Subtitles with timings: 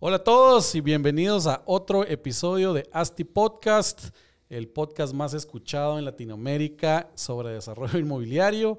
[0.00, 4.10] Hola a todos y bienvenidos a otro episodio de Asti Podcast,
[4.48, 8.78] el podcast más escuchado en Latinoamérica sobre desarrollo inmobiliario.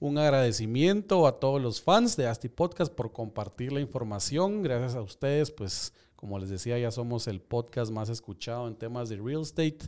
[0.00, 4.62] Un agradecimiento a todos los fans de Asti Podcast por compartir la información.
[4.62, 9.10] Gracias a ustedes, pues como les decía, ya somos el podcast más escuchado en temas
[9.10, 9.80] de real estate.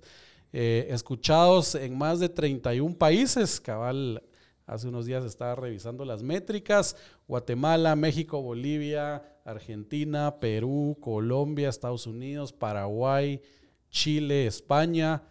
[0.53, 4.23] Eh, escuchados en más de 31 países, cabal.
[4.67, 6.97] Hace unos días estaba revisando las métricas.
[7.29, 13.41] Guatemala, México, Bolivia, Argentina, Perú, Colombia, Estados Unidos, Paraguay,
[13.91, 15.23] Chile, España.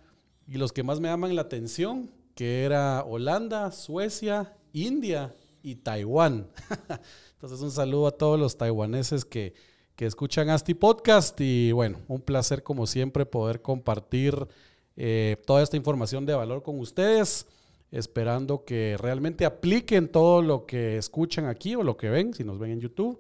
[0.48, 6.48] Y los que más me llaman la atención, que era Holanda, Suecia, India y Taiwán.
[7.34, 9.54] Entonces un saludo a todos los taiwaneses que,
[9.96, 14.48] que escuchan Asti Podcast y bueno, un placer como siempre poder compartir
[14.96, 17.48] eh, toda esta información de valor con ustedes,
[17.96, 22.60] esperando que realmente apliquen todo lo que escuchan aquí o lo que ven, si nos
[22.60, 23.18] ven en YouTube.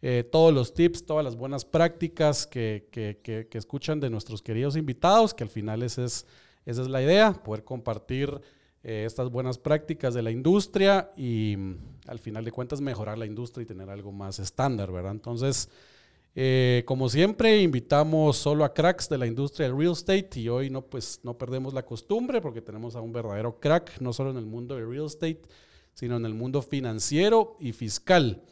[0.00, 4.76] Eh, todos los tips, todas las buenas prácticas que, que, que, escuchan de nuestros queridos
[4.76, 6.26] invitados, que al final esa es,
[6.66, 8.40] esa es la idea, poder compartir
[8.84, 11.76] eh, estas buenas prácticas de la industria y mm,
[12.08, 15.12] al final de cuentas mejorar la industria y tener algo más estándar, ¿verdad?
[15.12, 15.68] Entonces,
[16.34, 20.70] eh, como siempre, invitamos solo a cracks de la industria del real estate y hoy
[20.70, 24.38] no, pues, no perdemos la costumbre porque tenemos a un verdadero crack, no solo en
[24.38, 25.42] el mundo del real estate,
[25.92, 28.42] sino en el mundo financiero y fiscal.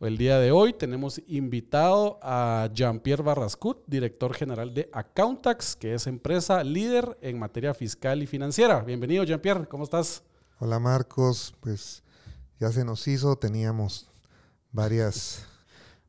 [0.00, 6.06] El día de hoy tenemos invitado a Jean-Pierre Barrascut, director general de Accountax, que es
[6.06, 8.80] empresa líder en materia fiscal y financiera.
[8.80, 10.22] Bienvenido, Jean-Pierre, ¿cómo estás?
[10.58, 11.54] Hola, Marcos.
[11.60, 12.02] Pues
[12.60, 14.10] ya se nos hizo, teníamos
[14.72, 15.46] varias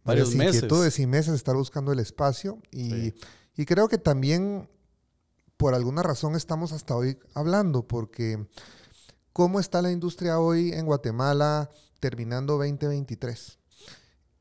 [0.05, 0.55] varios meses.
[0.55, 3.13] inquietudes y meses estar buscando el espacio y,
[3.57, 4.69] y, creo que también
[5.57, 8.47] por alguna razón estamos hasta hoy hablando porque
[9.33, 13.57] cómo está la industria hoy en Guatemala terminando 2023.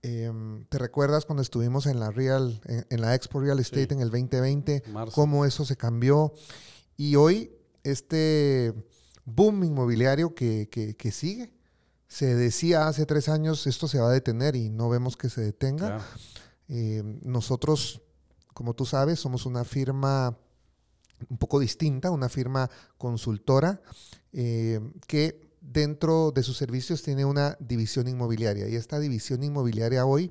[0.03, 4.11] Em, ¿Te recuerdas cuando estuvimos en la Real, en, la Expo Real Estate en el
[4.11, 4.83] 2020?
[5.15, 6.35] Cómo eso se cambió.
[6.99, 7.51] Y hoy,
[7.83, 8.75] este
[9.25, 11.54] boom inmobiliario que, que, que sigue,
[12.15, 15.41] se decía hace tres años esto se va a detener y no vemos que se
[15.41, 15.99] detenga.
[16.69, 18.03] Eh, nosotros,
[18.53, 20.39] como tú sabes, somos una firma
[21.29, 23.83] un poco distinta, una firma consultora
[24.33, 30.31] eh, que dentro de sus servicios tiene una división inmobiliaria y esta división inmobiliaria hoy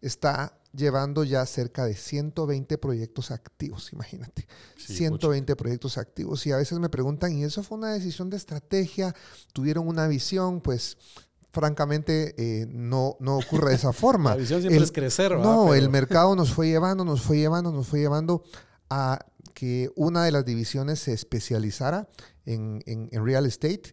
[0.00, 4.46] está llevando ya cerca de 120 proyectos activos, imagínate.
[4.76, 6.46] 120 proyectos activos.
[6.46, 9.14] Y a veces me preguntan, ¿y eso fue una decisión de estrategia?
[9.52, 10.60] ¿Tuvieron una visión?
[10.60, 10.96] Pues
[11.52, 14.30] francamente eh, no, no ocurre de esa forma.
[14.30, 15.36] La visión siempre es crecer.
[15.36, 18.42] No, el mercado nos fue llevando, nos fue llevando, nos fue llevando
[18.90, 19.18] a
[19.54, 22.08] que una de las divisiones se especializara
[22.44, 23.92] en, en real estate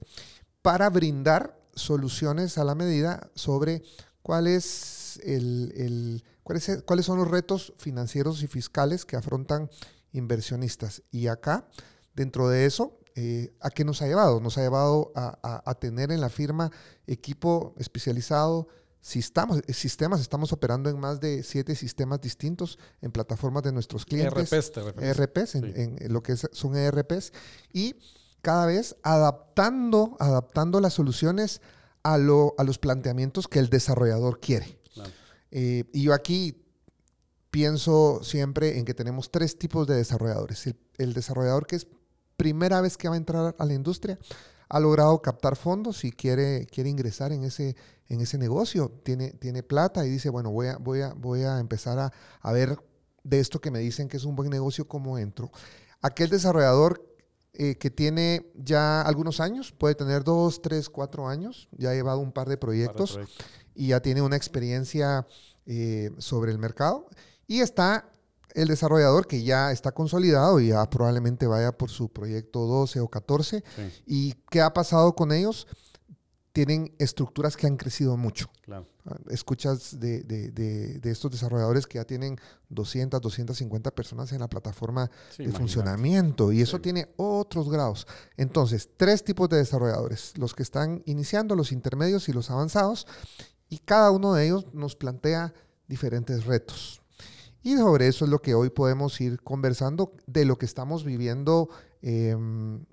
[0.62, 3.84] para brindar soluciones a la medida sobre
[4.22, 9.70] cuál es el, cuáles, son los retos financieros y fiscales que afrontan
[10.12, 11.04] inversionistas.
[11.12, 11.68] Y acá,
[12.14, 14.40] dentro de eso, eh, ¿a qué nos ha llevado?
[14.40, 16.72] Nos ha llevado a, tener en la firma
[17.08, 18.68] equipo especializado,
[19.02, 24.52] sistemas, sistemas, estamos operando en más de siete sistemas distintos en plataformas de nuestros clientes.
[24.52, 27.32] ERPs, ERPs, en, lo que son ERPs.
[27.72, 27.96] Y
[28.42, 31.62] cada vez adaptando, adaptando las soluciones
[32.04, 34.83] a, lo, a los planteamientos que el desarrollador quiere.
[35.56, 36.60] Eh, y yo aquí
[37.52, 40.74] pienso siempre en que tenemos tres tipos de desarrolladores.
[40.98, 41.88] El, desarrollador que es
[42.36, 44.18] primera vez que va a entrar a la industria,
[44.68, 47.76] ha logrado captar fondos y quiere, quiere ingresar en ese,
[48.10, 51.60] en ese negocio, tiene, tiene plata y dice, bueno, voy a, voy a, voy a
[51.60, 52.12] empezar a,
[52.42, 52.76] a ver
[53.24, 55.52] de esto que me dicen que es un buen negocio, cómo entro.
[56.02, 57.14] Aquel desarrollador
[57.54, 62.18] eh, que tiene ya algunos años, puede tener dos, tres, cuatro años, ya ha llevado
[62.18, 63.20] un par de proyectos
[63.76, 65.28] y ya tiene una experiencia
[65.66, 67.08] eh, sobre el mercado.
[67.48, 68.10] Y está
[68.54, 73.08] el desarrollador que ya está consolidado y ya probablemente vaya por su proyecto 12 o
[73.08, 73.64] 14.
[74.06, 75.68] ¿Y qué ha pasado con ellos?
[76.54, 78.48] tienen estructuras que han crecido mucho.
[78.70, 78.84] Ah,
[79.32, 82.38] escuchas de, estos desarrolladores que ya tienen
[82.70, 88.08] 200, 250 personas en la plataforma de funcionamiento y eso tiene otros grados.
[88.38, 93.08] Entonces, tres tipos de desarrolladores, los que están iniciando, los intermedios y los avanzados,
[93.74, 95.54] y cada uno de ellos nos plantea
[95.88, 97.02] diferentes retos.
[97.62, 101.70] Y sobre eso es lo que hoy podemos ir conversando de lo que estamos viviendo
[102.02, 102.84] em,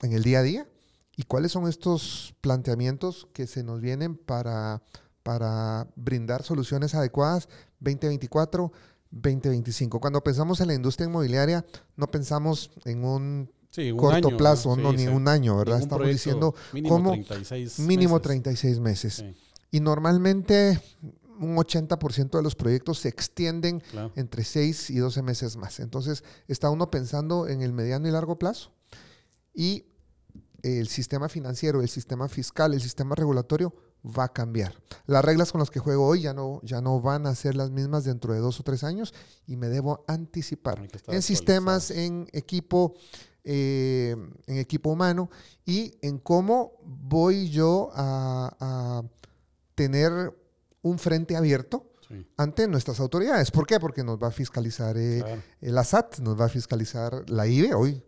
[0.00, 0.68] en el día a día
[1.16, 4.82] ¿Y cuáles son estos planteamientos que se nos vienen para,
[5.22, 7.48] para brindar soluciones adecuadas
[7.80, 8.72] 2024,
[9.10, 10.00] 2025?
[10.00, 11.64] Cuando pensamos en la industria inmobiliaria,
[11.96, 13.50] no pensamos en un
[13.96, 15.80] corto plazo, no, ni un año, ¿verdad?
[15.80, 19.24] Estamos diciendo mínimo 36 mínimo 36 meses.
[19.74, 20.80] Y normalmente
[21.40, 23.82] un 80% de los proyectos se extienden
[24.14, 25.80] entre 6 y 12 meses más.
[25.80, 28.70] Entonces, está uno pensando en el mediano y largo plazo.
[29.52, 29.86] Y
[30.62, 33.74] el sistema financiero, el sistema fiscal, el sistema regulatorio
[34.04, 34.80] va a cambiar.
[35.06, 37.72] Las reglas con las que juego hoy ya no, ya no van a ser las
[37.72, 39.12] mismas dentro de dos o tres años
[39.44, 42.94] y me debo anticipar en sistemas, en equipo,
[43.42, 44.14] eh,
[44.46, 45.30] en equipo humano
[45.66, 49.02] y en cómo voy yo a,
[49.74, 50.32] tener
[50.82, 51.90] un frente abierto
[52.36, 53.50] ante nuestras autoridades.
[53.50, 53.80] ¿Por qué?
[53.80, 55.24] Porque nos va a fiscalizar eh,
[55.60, 57.74] el ASAT, nos va a fiscalizar la IBE.
[57.74, 58.02] Hoy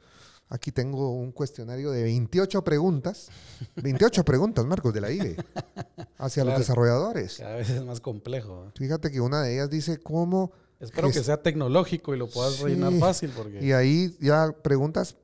[0.49, 3.29] Aquí tengo un cuestionario de 28 preguntas.
[3.77, 5.37] 28 preguntas, Marcos, de la IBE.
[6.19, 7.39] Hacia los desarrolladores.
[7.39, 8.71] Cada vez es más complejo.
[8.77, 10.53] Fíjate que una de ellas dice cómo...
[10.79, 13.33] Espero que sea tecnológico y lo puedas rellenar fácil.
[13.35, 13.65] Porque...
[13.65, 15.17] Y ahí ya preguntas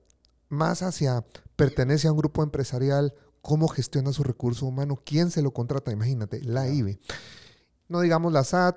[0.49, 1.25] más hacia
[1.57, 6.41] pertenece a un grupo empresarial, cómo gestiona su recurso humano, quién se lo contrata, imagínate,
[6.43, 6.99] la IBE.
[7.89, 8.77] No digamos la SAT,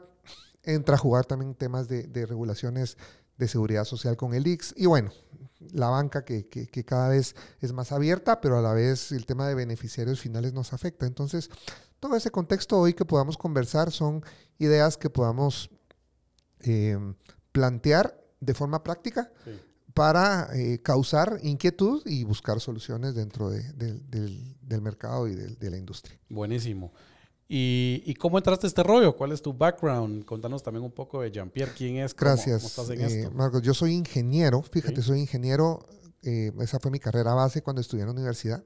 [0.63, 2.97] entra a jugar también temas de, de regulaciones
[3.37, 4.73] de seguridad social con el IX.
[4.77, 5.11] Y bueno,
[5.73, 6.47] la banca que,
[6.85, 10.73] cada vez es más abierta, pero a la vez el tema de beneficiarios finales nos
[10.73, 11.05] afecta.
[11.05, 11.49] Entonces,
[11.99, 14.23] todo ese contexto hoy que podamos conversar son
[14.57, 15.69] ideas que podamos
[16.61, 16.97] eh,
[17.51, 19.31] plantear de forma práctica
[19.95, 26.19] para eh, causar inquietud y buscar soluciones dentro del, mercado y de la industria.
[26.29, 26.91] Buenísimo.
[27.47, 29.15] ¿Y, cómo entraste a este rollo?
[29.15, 30.25] ¿Cuál es tu background?
[30.25, 31.71] Contanos también un poco de Jean-Pierre.
[31.77, 32.15] ¿Quién es?
[32.15, 32.77] Gracias.
[32.89, 34.63] Eh, Marcos, yo soy ingeniero.
[34.63, 35.85] Fíjate, soy ingeniero.
[36.23, 38.63] Eh, esa fue mi carrera base cuando estudié en la universidad.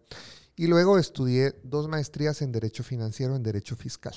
[0.56, 4.16] Y luego estudié dos maestrías en Derecho Financiero, en Derecho Fiscal.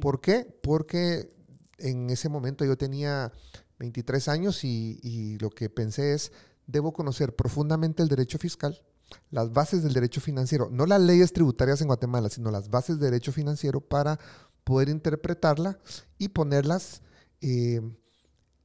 [0.00, 0.46] ¿Por qué?
[0.62, 1.32] Porque
[1.78, 3.32] en ese momento yo tenía
[3.78, 6.32] 23 años y, y lo que pensé es,
[6.66, 8.82] debo conocer profundamente el derecho fiscal
[9.30, 13.06] las bases del derecho financiero, no las leyes tributarias en Guatemala, sino las bases de
[13.06, 14.18] derecho financiero para
[14.64, 15.78] poder interpretarla
[16.18, 17.02] y ponerlas
[17.40, 17.80] eh,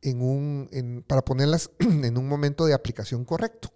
[0.02, 3.72] en un, para ponerlas en un momento de aplicación correcto.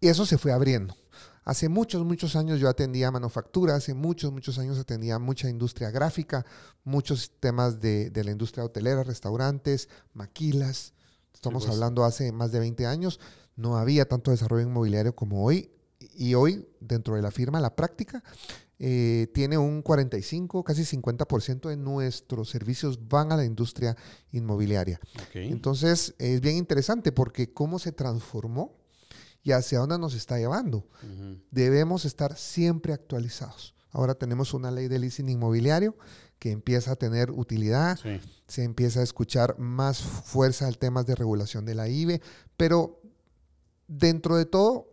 [0.00, 0.96] Y eso se fue abriendo.
[1.44, 6.46] Hace muchos, muchos años yo atendía manufactura, hace muchos, muchos años atendía mucha industria gráfica,
[6.84, 10.94] muchos temas de, la industria hotelera, restaurantes, maquilas.
[11.34, 11.74] Estamos pues.
[11.74, 13.20] hablando hace más de 20 años.
[13.56, 15.70] No había tanto desarrollo inmobiliario como hoy
[16.16, 18.22] y hoy dentro de la firma, la práctica,
[18.78, 23.96] eh, tiene un 45, casi 50% de nuestros servicios van a la industria
[24.32, 24.98] inmobiliaria.
[25.34, 28.83] Entonces, es bien interesante porque cómo se transformó
[29.44, 30.88] y hacia dónde nos está llevando.
[31.50, 33.74] Debemos estar siempre actualizados.
[33.90, 35.94] Ahora tenemos una ley de leasing inmobiliario
[36.38, 37.98] que empieza a tener utilidad,
[38.48, 42.20] se empieza a escuchar más fuerza al temas de regulación de la IBE,
[42.56, 43.00] pero
[43.86, 44.88] dentro de todo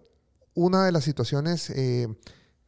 [0.54, 2.08] una de las situaciones eh,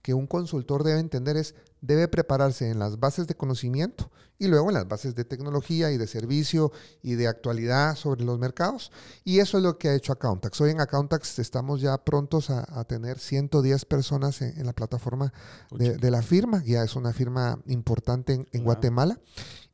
[0.01, 4.09] que un consultor debe entender es, debe prepararse en las bases de conocimiento
[4.39, 6.71] y luego en las bases de tecnología y de servicio
[7.01, 8.91] y de actualidad sobre los mercados.
[9.25, 10.61] Y eso es lo que ha hecho Accountax.
[10.61, 15.33] Hoy en Accountax estamos ya prontos a, tener 110 personas en, la plataforma
[15.71, 16.63] de, la firma.
[16.63, 19.19] Ya es una firma importante en, Guatemala.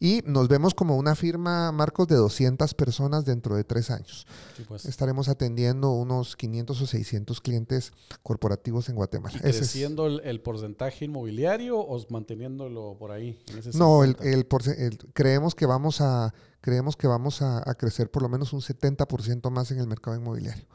[0.01, 4.25] Y nos vemos como una firma, Marcos, de 200 personas dentro de tres años.
[4.67, 4.85] Pues.
[4.85, 7.91] Estaremos atendiendo unos 500 o 600 clientes
[8.23, 9.35] corporativos en Guatemala.
[9.37, 13.43] ¿Y ¿Creciendo el, porcentaje inmobiliario o manteniéndolo por ahí?
[13.73, 14.47] no, el, el,
[15.13, 19.71] creemos que vamos a creemos que vamos a, crecer por lo menos un 70% más
[19.71, 20.65] en el mercado inmobiliario.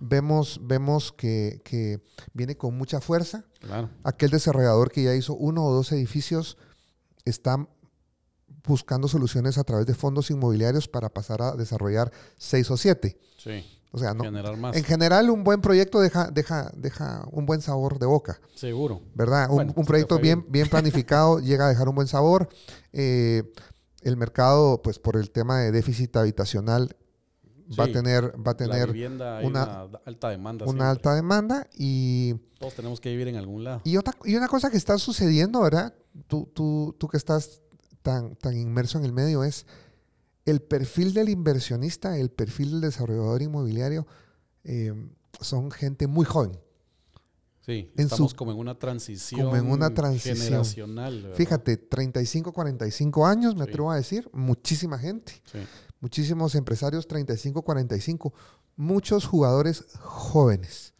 [0.00, 2.00] Vemos, vemos que,
[2.32, 3.44] viene con mucha fuerza.
[4.04, 6.56] Aquel desarrollador que ya hizo uno o dos edificios
[7.24, 7.68] está
[8.66, 13.18] buscando soluciones a través de fondos inmobiliarios para pasar a desarrollar seis o siete.
[13.92, 18.06] O sea, no, en general un buen proyecto deja, deja, deja un buen sabor de
[18.06, 18.40] boca.
[18.54, 19.00] Seguro.
[19.14, 19.48] ¿Verdad?
[19.50, 22.48] un, proyecto bien, bien planificado llega a dejar un buen sabor.
[22.92, 23.42] Eh,
[24.02, 26.96] el mercado, pues por el tema de déficit habitacional,
[27.78, 28.90] va a tener, va a tener
[29.42, 30.66] una, alta demanda.
[30.66, 32.34] Una alta demanda y...
[32.58, 33.80] Todos tenemos que vivir en algún lado.
[33.84, 35.94] Y, otra, y una cosa que está sucediendo, ¿verdad?
[36.26, 37.62] Tú, tú, tú que estás
[38.02, 39.66] tan, tan inmerso en el medio es
[40.46, 44.06] el perfil del inversionista, el perfil del desarrollador inmobiliario,
[44.64, 44.92] eh,
[45.40, 46.58] son gente muy joven.
[47.60, 49.42] Sí, estamos como en una transición.
[49.42, 50.36] Como en una transición.
[50.36, 51.32] Generacional.
[51.34, 55.42] Fíjate, 35, 45 años, me atrevo a decir, muchísima gente.
[56.00, 58.32] Muchísimos empresarios, 35, 45.
[58.76, 60.94] Muchos jugadores jóvenes.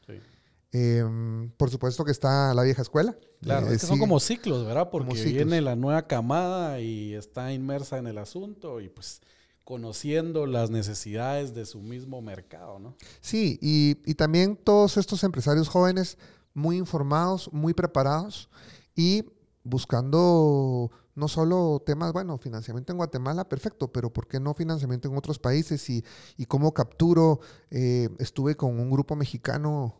[0.72, 3.16] Em, por supuesto que está la vieja escuela.
[3.42, 4.88] Claro, es que son como ciclos, ¿verdad?
[4.90, 9.20] Porque viene la nueva camada y está inmersa en el asunto y pues
[9.64, 12.96] conociendo las necesidades de su mismo mercado, ¿no?
[13.20, 16.18] Sí, y, y también todos estos empresarios jóvenes
[16.54, 18.48] muy informados, muy preparados
[18.94, 19.24] y
[19.62, 25.16] buscando no solo temas, bueno, financiamiento en Guatemala, perfecto, pero ¿por qué no financiamiento en
[25.16, 25.88] otros países?
[25.90, 26.04] Y,
[26.36, 29.99] y cómo capturo, eh, estuve con un grupo mexicano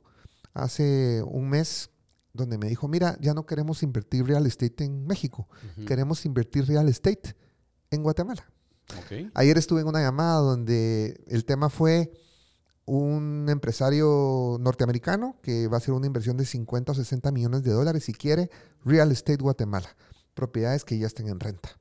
[0.54, 1.90] hace un mes
[2.33, 5.49] donde me dijo, mira, ya no queremos invertir real estate en México,
[5.87, 7.37] queremos invertir real estate
[7.90, 8.50] en Guatemala.
[9.35, 12.12] Ayer estuve en una llamada donde el tema fue
[12.87, 17.73] un empresario norteamericano que va a hacer una inversión de 50 o 60 millones de
[17.73, 18.50] dólares si quiere
[18.85, 19.97] Real Estate Guatemala,
[20.35, 21.78] propiedades que ya estén en renta,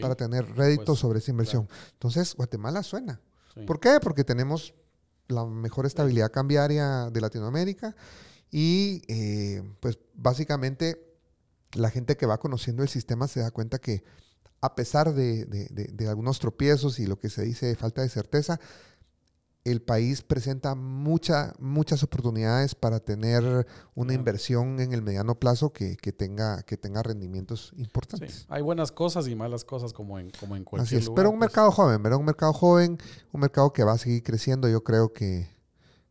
[0.00, 1.68] para tener rédito pues, sobre esa inversión.
[1.94, 3.20] Entonces, Guatemala suena.
[3.66, 3.98] ¿Por qué?
[4.00, 4.74] Porque tenemos
[5.28, 7.94] la mejor estabilidad cambiaria de Latinoamérica.
[8.50, 11.00] Y eh, pues básicamente
[11.72, 14.04] la gente que va conociendo el sistema se da cuenta que
[14.60, 18.58] a pesar de, de algunos tropiezos y lo que se dice falta de certeza,
[19.64, 25.96] el país presenta mucha, muchas oportunidades para tener una inversión en el mediano plazo que,
[25.96, 28.44] tenga, que tenga rendimientos importantes.
[28.50, 31.38] Hay buenas cosas y malas cosas como en, como en cualquier Así es, Pero un
[31.38, 31.48] pues.
[31.48, 32.04] mercado joven.
[32.12, 32.98] Un mercado joven,
[33.32, 34.68] un mercado que va a seguir creciendo.
[34.68, 35.48] Yo creo que,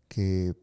[0.08, 0.56] que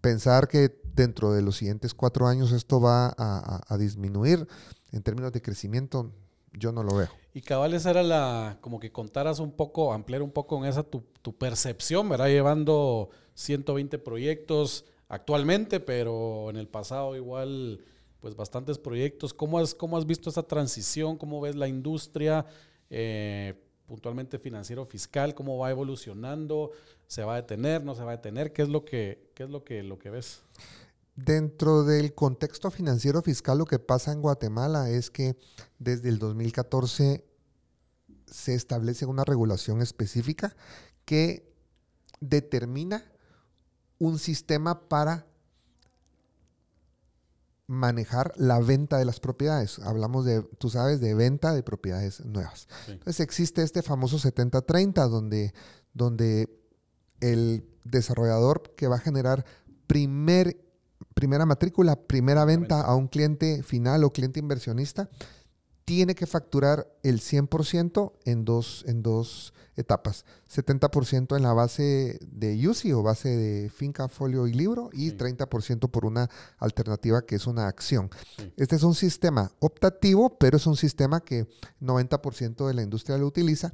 [0.00, 4.48] pensar que dentro de los siguientes cuatro años esto va a disminuir
[4.90, 6.12] en términos de crecimiento,
[6.52, 7.21] yo no lo veo.
[7.34, 10.82] Y cabal, esa era la, como que contaras un poco, ampliar un poco en esa
[10.82, 11.02] tu,
[11.38, 12.28] percepción, ¿verdad?
[12.28, 17.80] Llevando 120 proyectos actualmente, pero en el pasado igual,
[18.20, 19.32] pues bastantes proyectos.
[19.32, 21.16] ¿Cómo has, cómo has visto esa transición?
[21.16, 22.44] ¿Cómo ves la industria?
[22.90, 23.54] Eh,
[23.86, 26.70] puntualmente financiero fiscal, cómo va evolucionando,
[27.06, 29.50] se va a detener, no se va a detener, ¿qué es lo que, qué es
[29.50, 30.42] lo que, lo que ves?
[31.14, 35.36] Dentro del contexto financiero fiscal, lo que pasa en Guatemala es que
[35.78, 37.24] desde el 2014
[38.26, 40.56] se establece una regulación específica
[41.04, 41.52] que
[42.20, 43.04] determina
[43.98, 45.26] un sistema para
[47.66, 49.78] manejar la venta de las propiedades.
[49.80, 52.68] Hablamos de, tú sabes, de venta de propiedades nuevas.
[52.88, 55.54] Entonces existe este famoso 70-30 donde,
[55.94, 56.48] donde
[57.20, 59.44] el desarrollador que va a generar
[59.86, 60.71] primer
[61.22, 65.08] primera matrícula, primera venta a un cliente final o cliente inversionista,
[65.84, 70.24] tiene que facturar el 100% en dos, en dos etapas.
[70.52, 75.88] 70% en la base de UCI o base de finca, folio y libro y 30%
[75.92, 78.10] por una alternativa que es una acción.
[78.56, 81.46] Este es un sistema optativo, pero es un sistema que
[81.80, 83.72] 90% de la industria lo utiliza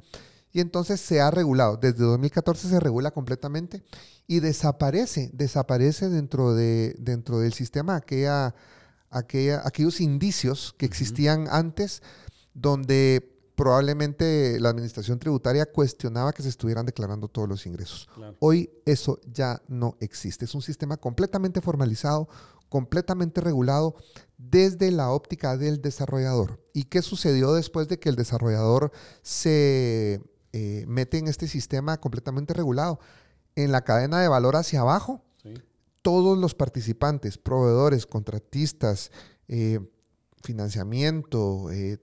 [0.51, 1.77] y entonces se ha regulado.
[1.77, 3.83] Desde 2014 se regula completamente
[4.27, 8.55] y desaparece, desaparece dentro, de, dentro del sistema aquella,
[9.09, 12.01] aquella, aquellos indicios que existían antes
[12.53, 18.07] donde probablemente la administración tributaria cuestionaba que se estuvieran declarando todos los ingresos.
[18.39, 20.45] Hoy eso ya no existe.
[20.45, 22.29] Es un sistema completamente formalizado,
[22.69, 23.95] completamente regulado
[24.37, 26.63] desde la óptica del desarrollador.
[26.73, 32.53] ¿Y qué sucedió después de que el desarrollador se eh, mete en este sistema completamente
[32.53, 32.99] regulado.
[33.55, 35.23] En la cadena de valor hacia abajo,
[36.01, 39.11] todos los participantes, proveedores, contratistas,
[39.47, 39.79] eh,
[40.41, 41.99] financiamiento, eh,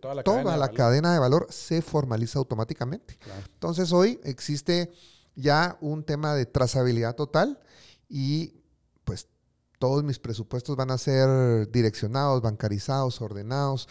[0.00, 0.14] toda
[0.56, 3.18] la, cadena, de valor se formaliza automáticamente.
[3.54, 4.92] Entonces hoy existe
[5.34, 7.60] ya un tema de trazabilidad total
[8.08, 8.54] y
[9.04, 9.26] pues
[9.78, 13.88] todos mis presupuestos van a ser direccionados, bancarizados, ordenados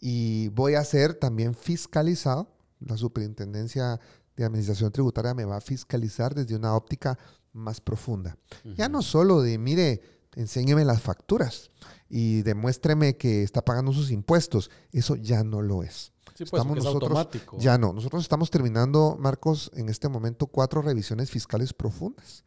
[0.00, 4.00] y voy a ser también fiscalizado la Superintendencia
[4.36, 7.18] de Administración Tributaria me va a fiscalizar desde una óptica
[7.52, 8.36] más profunda.
[8.76, 10.02] Ya no solo de, mire,
[10.34, 11.70] enséñeme las facturas
[12.08, 14.70] y demuéstreme que está pagando sus impuestos.
[14.92, 16.12] Eso ya no lo es.
[16.34, 17.58] Sí, pues, estamos nosotros, automático.
[17.58, 17.92] Ya no.
[17.92, 22.44] Nosotros estamos terminando, Marcos, en este momento cuatro revisiones fiscales profundas.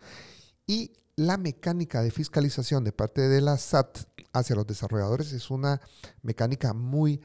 [0.65, 3.99] Y la mecánica de fiscalización de parte de la SAT
[4.33, 5.79] hacia los desarrolladores es una
[6.23, 7.21] mecánica muy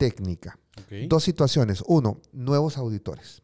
[0.00, 0.58] técnica.
[1.08, 1.84] Dos situaciones.
[1.86, 3.42] Uno, nuevos auditores.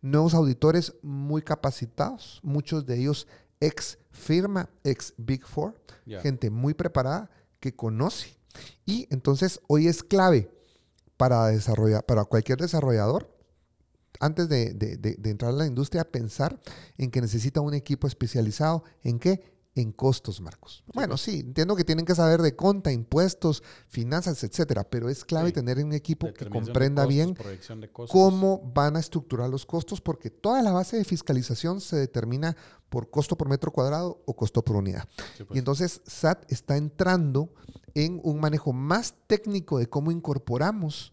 [0.00, 3.26] nuevos auditores muy capacitados, muchos de ellos
[3.58, 5.74] ex firma, ex Big Four,
[6.22, 8.38] gente muy preparada que conoce.
[8.84, 10.48] Y entonces hoy es clave
[11.16, 13.34] para, desarrollar, para cualquier desarrollador,
[14.20, 16.60] antes de, de entrar a la industria, pensar
[16.96, 19.55] en que necesita un equipo especializado en qué?
[19.76, 20.82] En costos, Marcos.
[20.94, 25.52] Bueno, sí, entiendo que tienen que saber de conta, impuestos, finanzas, etcétera, pero es clave
[25.52, 27.36] tener un equipo que comprenda bien
[28.08, 32.56] cómo van a estructurar los costos, porque toda la base de fiscalización se determina
[32.88, 35.06] por costo por metro cuadrado o costo por unidad.
[35.36, 35.50] Pues.
[35.52, 37.52] Y entonces SAT está entrando
[37.92, 41.12] en un manejo más técnico de cómo incorporamos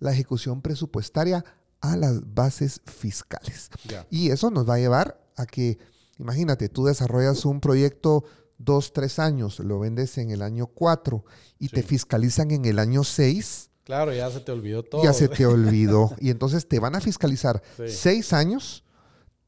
[0.00, 1.44] la ejecución presupuestaria
[1.80, 3.70] a las bases fiscales.
[4.10, 5.78] Y eso nos va a llevar a que
[6.18, 8.24] Imagínate, tú desarrollas un proyecto
[8.58, 11.24] dos, tres años, lo vendes en el año cuatro
[11.58, 13.70] y te fiscalizan en el año seis.
[13.84, 15.02] Claro, ya se te olvidó todo.
[15.02, 16.14] Ya se te olvidó.
[16.20, 18.84] y entonces te van a fiscalizar seis años,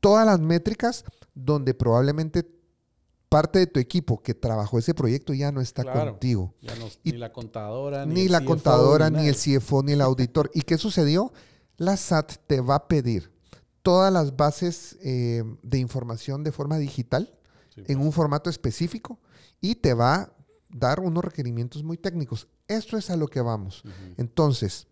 [0.01, 1.05] todas las métricas,
[1.35, 2.45] donde probablemente
[3.29, 6.55] parte de tu equipo que trabajó ese proyecto ya no está contigo.
[7.03, 10.51] ni la contadora, ni, la contadora, ni el CFO, ni el auditor.
[10.55, 11.33] ¿Y qué sucedió?
[11.77, 13.34] La SAT te va a pedir
[13.85, 17.39] todas las bases eh, de información de forma digital
[17.77, 19.21] en un formato específico
[19.61, 20.33] y te va a
[20.71, 22.49] dar unos requerimientos muy técnicos.
[22.67, 23.83] Esto es a lo que vamos.
[24.17, 24.87] Entonces,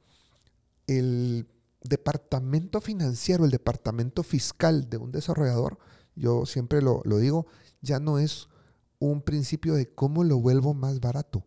[0.86, 1.48] el
[1.82, 5.78] departamento financiero, el departamento fiscal de un desarrollador,
[6.14, 7.46] yo siempre lo, digo,
[7.80, 8.48] ya no es
[8.98, 11.46] un principio de cómo lo vuelvo más barato.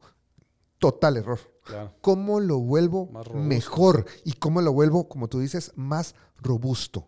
[0.79, 1.39] Total error.
[2.01, 4.05] ¿Cómo lo vuelvo mejor?
[4.24, 7.07] Y cómo lo vuelvo, como tú dices, más robusto.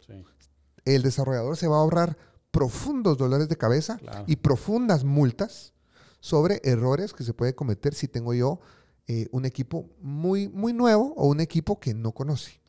[0.85, 2.17] El desarrollador se va a ahorrar
[2.51, 5.73] profundos dolores de cabeza y profundas multas
[6.19, 8.59] sobre errores que se puede cometer si tengo yo
[9.07, 12.61] eh, un equipo muy, muy nuevo o un equipo que no conoce.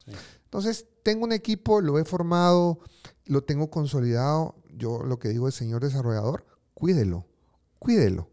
[0.45, 2.81] Entonces, tengo un equipo, lo he formado,
[3.27, 4.55] lo tengo consolidado.
[4.71, 7.27] Yo lo que digo es, señor desarrollador, cuídelo,
[7.79, 8.29] cuídelo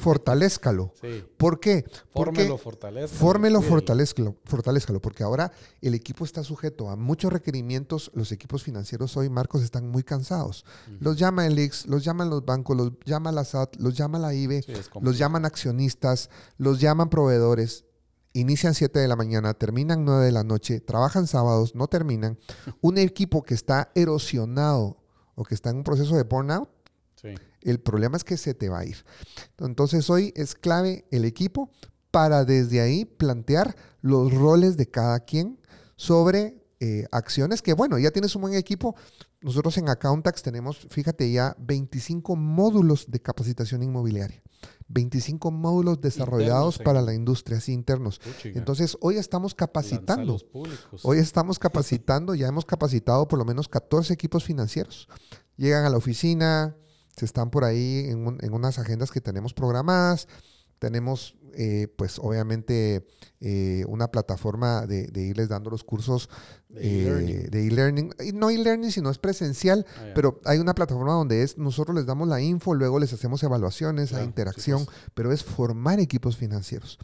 [0.00, 0.92] fortalezcalo.
[1.36, 1.84] ¿Por qué?
[2.12, 3.18] Fórmelo, fortalezcalo.
[3.18, 3.62] Fórmelo,
[4.44, 8.10] fortalezcalo, porque ahora el equipo está sujeto a muchos requerimientos.
[8.14, 10.64] Los equipos financieros hoy, Marcos, están muy cansados.
[11.00, 14.34] Los llama el IX, los llaman los bancos, los llama la SAT, los llama la
[14.34, 14.64] IBE,
[15.00, 17.84] los llaman accionistas, los llaman proveedores.
[18.32, 22.38] Inician 7 de la mañana, terminan 9 de la noche, trabajan sábados, no terminan.
[22.80, 24.98] Un equipo que está erosionado
[25.34, 26.68] o que está en un proceso de burnout,
[27.16, 29.04] sí el problema es que se te va a ir.
[29.58, 31.70] Entonces hoy es clave el equipo
[32.10, 35.58] para desde ahí plantear los roles de cada quien
[35.96, 38.96] sobre eh, acciones que, bueno, ya tienes un buen equipo.
[39.42, 44.42] Nosotros en Accountax tenemos, fíjate, ya 25 módulos de capacitación inmobiliaria.
[44.88, 48.20] 25 módulos desarrollados para la industria, así internos.
[48.44, 50.38] Entonces, hoy estamos capacitando.
[51.02, 55.08] Hoy estamos capacitando, ya hemos capacitado por lo menos 14 equipos financieros.
[55.56, 56.76] Llegan a la oficina,
[57.20, 60.28] están por ahí en, unas agendas que tenemos programadas.
[60.78, 63.06] Tenemos, eh, pues obviamente,
[63.40, 66.30] eh, una plataforma de, irles dando los cursos
[66.68, 68.14] de e-learning.
[68.18, 72.06] E no e-learning, sino es presencial, ah, pero hay una plataforma donde es, nosotros les
[72.06, 74.96] damos la info, luego les hacemos evaluaciones, hay interacción, pues.
[75.14, 76.98] pero es formar equipos financieros.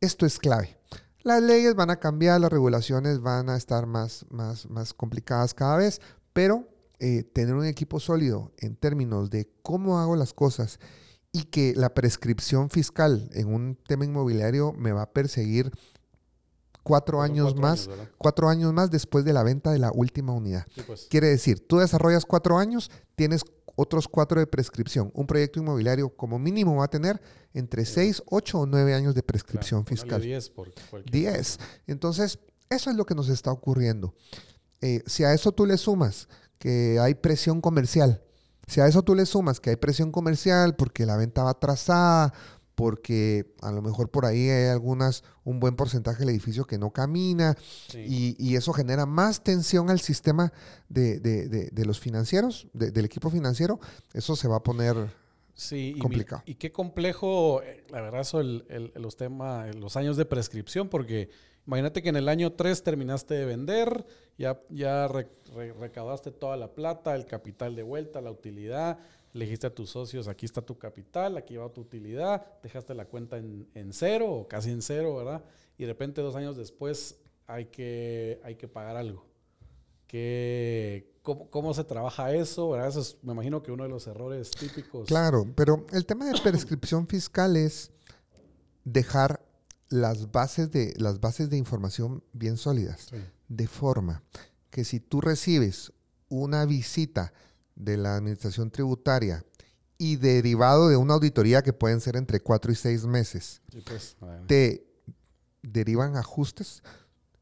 [0.00, 0.78] Esto es clave.
[1.22, 5.76] Las leyes van a cambiar, las regulaciones van a estar más, más, más complicadas cada
[5.76, 6.00] vez,
[6.32, 6.68] pero
[7.00, 10.78] eh, tener un equipo sólido en términos de cómo hago las cosas
[11.32, 15.70] y que la prescripción fiscal en un tema inmobiliario me va a perseguir
[16.82, 20.66] cuatro años más, cuatro años más después de la venta de la última unidad.
[20.86, 21.06] Pues.
[21.10, 23.42] Quiere decir, tú desarrollas cuatro años, tienes
[23.76, 25.12] otros cuatro de prescripción.
[25.14, 27.20] Un proyecto inmobiliario como mínimo va a tener
[27.54, 30.20] entre seis, ocho o nueve años de prescripción fiscal.
[30.20, 30.50] Diez.
[31.10, 31.58] Diez.
[31.86, 32.38] Entonces,
[32.70, 34.14] eso es lo que nos está ocurriendo.
[34.80, 38.22] Eh, si a eso tú le sumas que hay presión comercial.
[38.66, 42.34] Si a eso tú le sumas que hay presión comercial porque la venta va atrasada,
[42.78, 46.92] porque a lo mejor por ahí hay algunas, un buen porcentaje del edificio que no
[46.92, 47.56] camina
[47.92, 50.52] y, eso genera más tensión al sistema
[50.88, 53.80] de, los financieros, del equipo financiero,
[54.12, 54.94] eso se va a poner
[56.00, 56.42] complicado.
[56.46, 58.62] Y, qué complejo, eh, la verdad, son
[58.94, 61.30] los temas, los años de prescripción, porque
[61.68, 64.06] Imagínate que en el año 3 terminaste de vender,
[64.38, 65.06] ya, ya
[65.78, 68.98] recaudaste toda la plata, el capital de vuelta, la utilidad,
[69.34, 73.04] le dijiste a tus socios, aquí está tu capital, aquí va tu utilidad, dejaste la
[73.04, 75.44] cuenta en, cero o casi en cero, ¿verdad?
[75.76, 79.26] Y de repente dos años después hay que, hay que pagar algo.
[80.06, 82.70] ¿Qué, cómo, se trabaja eso?
[82.70, 82.88] ¿verdad?
[82.88, 85.06] Eso es, me imagino que uno de los errores típicos.
[85.06, 87.90] Claro, pero el tema de prescripción fiscal es
[88.84, 89.46] dejar
[89.88, 93.08] las bases de, las bases de información bien sólidas,
[93.48, 94.22] de forma
[94.70, 95.92] que si tú recibes
[96.28, 97.32] una visita
[97.74, 99.44] de la administración tributaria
[99.96, 104.86] y derivado de una auditoría que pueden ser entre cuatro y seis meses, pues, te
[105.62, 106.82] derivan ajustes.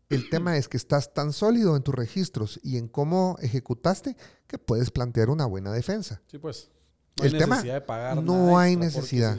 [0.09, 4.59] El tema es que estás tan sólido en tus registros y en cómo ejecutaste que
[4.59, 6.23] puedes plantear una buena defensa.
[6.29, 6.71] Sí, pues.
[7.17, 9.39] No hay necesidad de pagar no hay necesidad.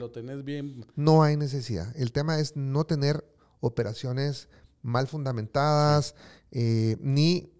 [0.95, 1.95] No hay necesidad.
[1.95, 3.23] El tema es no tener
[3.59, 4.49] operaciones
[4.81, 6.15] mal fundamentadas,
[6.51, 7.51] eh, ni,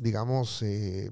[0.00, 1.10] digamos, eh,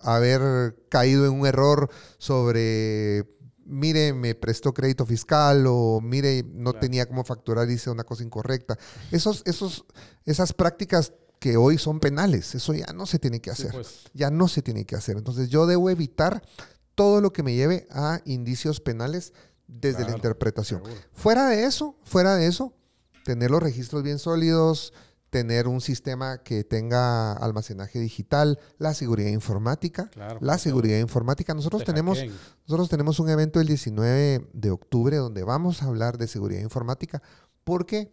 [0.00, 3.24] haber caído en un error sobre,
[3.64, 8.78] mire, me prestó crédito fiscal o mire, no tenía cómo facturar, hice una cosa incorrecta.
[9.10, 9.84] Esos, esos,
[10.24, 13.70] esas prácticas que hoy son penales, eso ya no se tiene que hacer.
[13.70, 14.04] Pues.
[14.12, 15.16] Ya no se tiene que hacer.
[15.16, 16.42] Entonces yo debo evitar
[16.98, 19.32] todo lo que me lleve a indicios penales
[19.68, 20.82] desde la interpretación.
[21.12, 22.74] Fuera de eso, fuera de eso,
[23.24, 24.92] tener los registros bien sólidos,
[25.30, 31.54] tener un sistema que tenga almacenaje digital, la seguridad informática, la seguridad informática.
[31.54, 32.18] Nosotros tenemos,
[32.66, 37.22] nosotros tenemos un evento el 19 de octubre donde vamos a hablar de seguridad informática
[37.62, 38.10] porque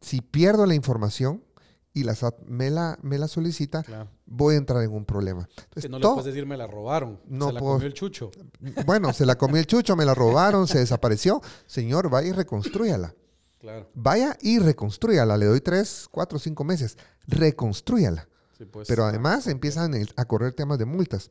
[0.00, 1.42] si pierdo la información
[1.92, 3.84] y la SAT me la, me la solicita,
[4.26, 5.48] voy a entrar en un problema.
[5.88, 8.30] no le puedes decir me la robaron, no se la comió el chucho.
[8.86, 11.40] Bueno, se la comió el chucho, me la robaron, se desapareció.
[11.66, 13.14] Señor, vaya y reconstrúyala.
[13.94, 15.36] Vaya y reconstruyala.
[15.36, 16.96] Le doy tres, cuatro, cinco meses.
[17.26, 18.28] Reconstrúyala.
[18.70, 21.30] Pues, Pero además empiezan a correr temas de multas.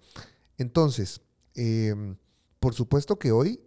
[0.58, 1.22] Entonces,
[1.56, 2.16] em,
[2.60, 3.62] por supuesto que hoy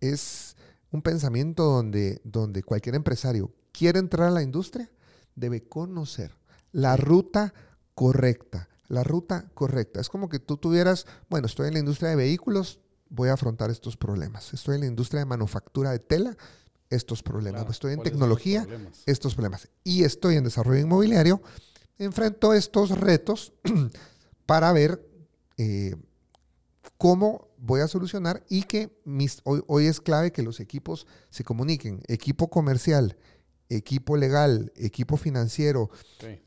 [0.00, 0.56] es
[0.90, 4.90] un pensamiento donde, donde cualquier empresario quiere entrar a la industria,
[5.34, 6.36] debe conocer
[6.72, 7.54] la ruta
[7.94, 8.68] correcta.
[8.88, 10.00] La ruta correcta.
[10.00, 13.70] Es como que tú tuvieras, bueno, estoy en la industria de vehículos, voy a afrontar
[13.70, 14.52] estos problemas.
[14.52, 16.36] Estoy en la industria de manufactura de tela,
[16.90, 17.68] estos problemas.
[17.70, 18.66] estoy en tecnología,
[19.06, 19.68] estos problemas.
[19.84, 21.42] Y estoy en desarrollo inmobiliario,
[21.98, 23.52] enfrento estos retos
[24.46, 25.06] para ver
[25.56, 25.96] eh,
[26.98, 32.02] cómo voy a solucionar y que mis, hoy, es clave que los equipos se comuniquen.
[32.08, 33.16] Equipo comercial,
[33.76, 35.90] equipo legal, equipo financiero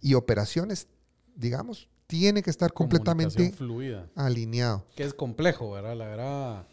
[0.02, 0.88] y operaciones,
[1.36, 3.54] digamos, tiene que estar completamente
[4.16, 4.86] alineado.
[4.96, 5.96] Que es complejo, ¿verdad?
[5.96, 6.68] La verdad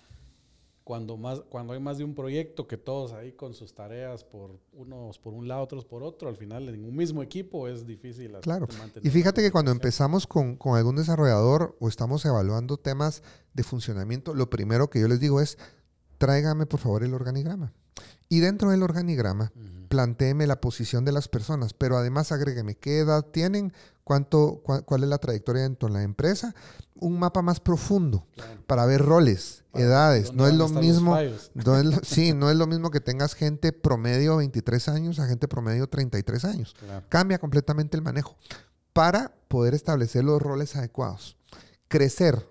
[0.85, 4.59] cuando, más, cuando hay más de un proyecto que todos ahí con sus tareas por
[4.73, 8.33] unos por un lado, otros por otro, al final en un mismo equipo es difícil.
[8.41, 8.67] Claro.
[9.03, 13.23] Y fíjate que cuando empezamos con, con, algún desarrollador o estamos evaluando temas
[13.55, 15.57] de funcionamiento, lo primero que yo les digo es,
[16.19, 17.73] tráigame por favor el organigrama.
[18.29, 19.53] Y dentro del organigrama,
[19.93, 23.75] planteeme la posición de las personas, pero además agrégueme qué edad tienen,
[24.05, 26.55] cuánto, cuál es la trayectoria dentro de la empresa,
[26.95, 28.27] un mapa más profundo
[28.67, 30.33] para ver roles, edades.
[30.33, 31.15] No es lo mismo,
[32.05, 36.47] sí, no es lo mismo que tengas gente promedio 23 años a gente promedio 33
[36.47, 36.75] años.
[37.11, 38.39] Cambia completamente el manejo
[38.95, 41.37] para poder establecer los roles adecuados.
[41.89, 42.49] Crecer,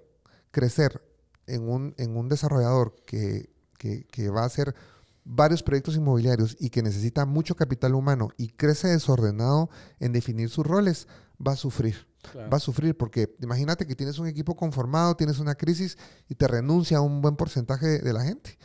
[0.51, 1.03] crecer
[1.47, 3.49] en un, en un desarrollador que,
[3.79, 4.75] que, que va a ser
[5.23, 10.65] varios proyectos inmobiliarios y que necesita mucho capital humano y crece desordenado en definir sus
[10.65, 11.07] roles,
[11.45, 12.07] va a sufrir.
[12.35, 15.97] Va a sufrir porque imagínate que tienes un equipo conformado, tienes una crisis
[16.29, 18.59] y te renuncia a un buen porcentaje de la gente.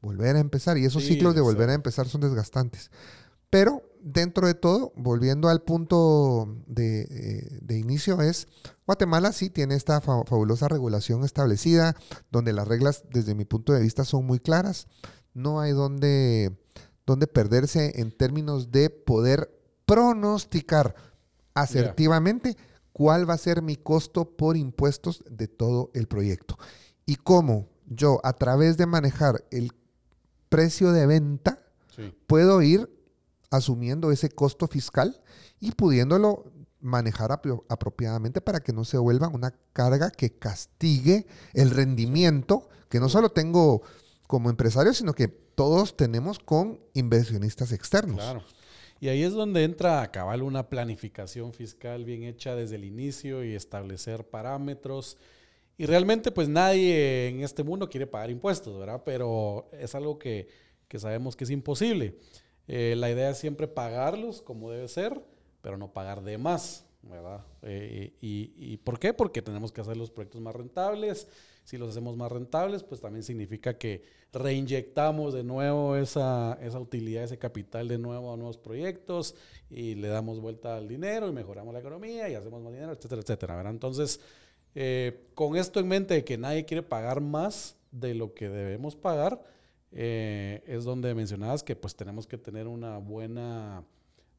[0.00, 0.78] Volver a empezar.
[0.78, 2.90] Y esos ciclos de volver a empezar son desgastantes.
[3.50, 8.48] Pero dentro de todo, volviendo al punto de, eh, de inicio, es
[8.86, 11.94] Guatemala sí tiene esta fabulosa regulación establecida,
[12.30, 14.88] donde las reglas desde mi punto de vista son muy claras
[15.34, 16.56] no hay donde,
[17.06, 19.50] donde perderse en términos de poder
[19.86, 20.94] pronosticar
[21.54, 22.56] asertivamente
[22.92, 26.58] cuál va a ser mi costo por impuestos de todo el proyecto.
[27.06, 29.72] Y cómo yo, a través de manejar el
[30.48, 31.58] precio de venta,
[32.26, 32.88] puedo ir
[33.50, 35.22] asumiendo ese costo fiscal
[35.60, 37.30] y pudiéndolo manejar
[37.68, 43.30] apropiadamente para que no se vuelva una carga que castigue el rendimiento, que no solo
[43.30, 43.82] tengo
[44.32, 48.16] como empresarios, sino que todos tenemos con inversionistas externos.
[48.16, 48.42] Claro.
[48.98, 53.44] Y ahí es donde entra a cabal una planificación fiscal bien hecha desde el inicio
[53.44, 55.18] y establecer parámetros.
[55.76, 59.02] Y realmente pues nadie en este mundo quiere pagar impuestos, ¿verdad?
[59.04, 60.48] Pero es algo que,
[60.88, 62.16] que sabemos que es imposible.
[62.68, 65.22] Eh, la idea es siempre pagarlos como debe ser,
[65.60, 67.44] pero no pagar de más, ¿verdad?
[67.60, 69.12] Eh, y, y, por qué?
[69.12, 71.28] Porque tenemos que hacer los proyectos más rentables
[71.64, 77.24] si los hacemos más rentables, pues también significa que reinyectamos de nuevo esa, esa utilidad,
[77.24, 79.34] ese capital de nuevo a nuevos proyectos
[79.70, 83.22] y le damos vuelta al dinero y mejoramos la economía y hacemos más dinero, etcétera,
[83.22, 83.70] etcétera.
[83.70, 84.20] Entonces,
[84.74, 88.96] eh, con esto en mente de que nadie quiere pagar más de lo que debemos
[88.96, 89.42] pagar,
[89.92, 93.84] eh, es donde mencionabas que pues tenemos que tener una buena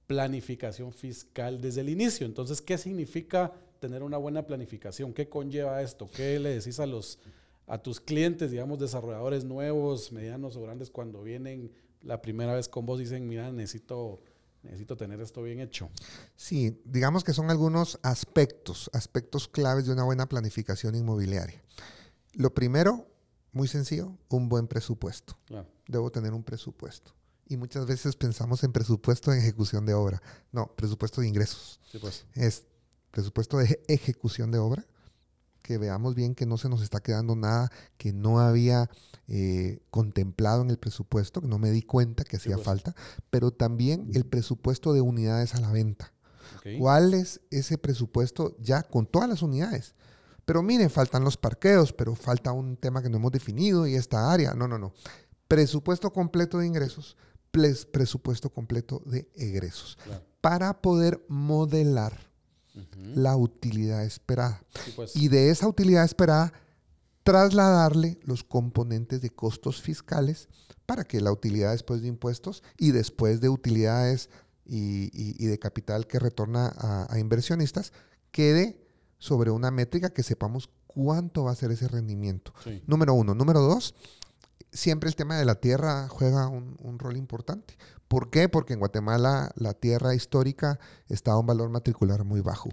[0.07, 2.25] planificación fiscal desde el inicio.
[2.25, 3.53] Entonces, ¿qué significa
[3.84, 5.13] tener una buena planificación?
[5.13, 6.10] ¿Qué conlleva esto?
[6.10, 7.19] ¿Qué le decís a los
[7.67, 11.69] a tus clientes, digamos, desarrolladores nuevos, medianos o grandes, cuando vienen
[12.02, 14.22] la primera vez con vos, dicen, mira, necesito,
[14.62, 15.89] necesito tener esto bien hecho?
[16.38, 21.62] Sí, digamos que son algunos aspectos, aspectos claves de una buena planificación inmobiliaria.
[22.34, 23.08] Lo primero,
[23.52, 25.38] muy sencillo, un buen presupuesto.
[25.88, 27.13] Debo tener un presupuesto.
[27.48, 30.22] Y muchas veces pensamos en presupuesto de ejecución de obra.
[30.54, 31.82] No, presupuesto de ingresos.
[31.91, 32.26] Sí, pues.
[32.34, 32.63] Es
[33.13, 34.86] presupuesto de ejecución de obra
[35.62, 38.89] que veamos bien que no se nos está quedando nada que no había
[39.30, 42.93] eh, contemplado en el presupuesto, que no me di cuenta que hacía falta,
[43.30, 46.12] pero también el presupuesto de unidades a la venta.
[46.78, 49.95] ¿Cuál es ese presupuesto ya con todas las unidades?
[50.43, 54.32] Pero miren, faltan los parqueos, pero falta un tema que no hemos definido y esta
[54.32, 54.54] área.
[54.54, 54.93] No, no, no.
[55.47, 57.15] Presupuesto completo de ingresos,
[57.91, 59.97] presupuesto completo de egresos.
[60.41, 62.33] Para poder modelar
[62.95, 64.63] la utilidad esperada.
[64.95, 65.15] Pues.
[65.15, 66.53] Y de esa utilidad esperada,
[67.23, 70.49] trasladarle los componentes de costos fiscales
[70.86, 74.29] para que la utilidad después de impuestos y después de utilidades
[74.65, 76.73] y, de capital que retorna
[77.09, 77.93] a, inversionistas
[78.31, 78.79] quede
[79.17, 82.53] sobre una métrica que sepamos cuánto va a ser ese rendimiento.
[82.86, 83.33] Número uno.
[83.33, 83.95] Número dos,
[84.71, 87.77] siempre el tema de la tierra juega un, rol importante.
[88.13, 88.47] ¿Por qué?
[88.47, 92.69] Porque en Guatemala la tierra histórica está a un valor matricular muy bajo.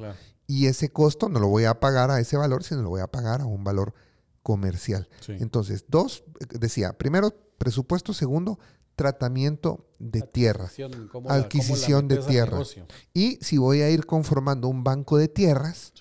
[0.46, 3.06] Y ese costo no lo voy a pagar a ese valor, sino lo voy a
[3.06, 3.94] pagar a un valor
[4.42, 5.08] comercial.
[5.28, 8.58] Entonces, dos, decía, primero, presupuesto, segundo,
[8.96, 10.70] tratamiento de tierra,
[11.30, 12.60] adquisición de tierra.
[13.14, 15.94] Y si voy a ir conformando un banco de tierras,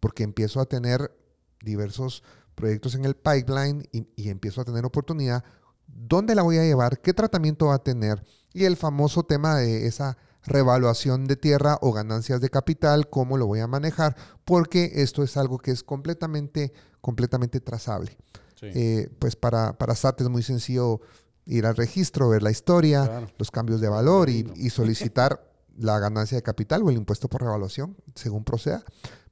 [0.00, 1.16] porque empiezo a tener
[1.62, 2.24] diversos
[2.56, 5.44] proyectos en el pipeline y, empiezo a tener oportunidad,
[5.86, 7.00] ¿dónde la voy a llevar?
[7.00, 8.20] ¿Qué tratamiento va a tener?
[8.52, 13.46] Y el famoso tema de esa revaluación de tierra o ganancias de capital, cómo lo
[13.46, 18.16] voy a manejar, porque esto es algo que es completamente, completamente trazable.
[18.62, 21.00] Eh, pues para, para SAT es muy sencillo
[21.46, 25.46] ir al registro, ver la historia, los cambios de valor y, solicitar
[25.78, 28.84] la ganancia de capital o el impuesto por revaluación, según proceda.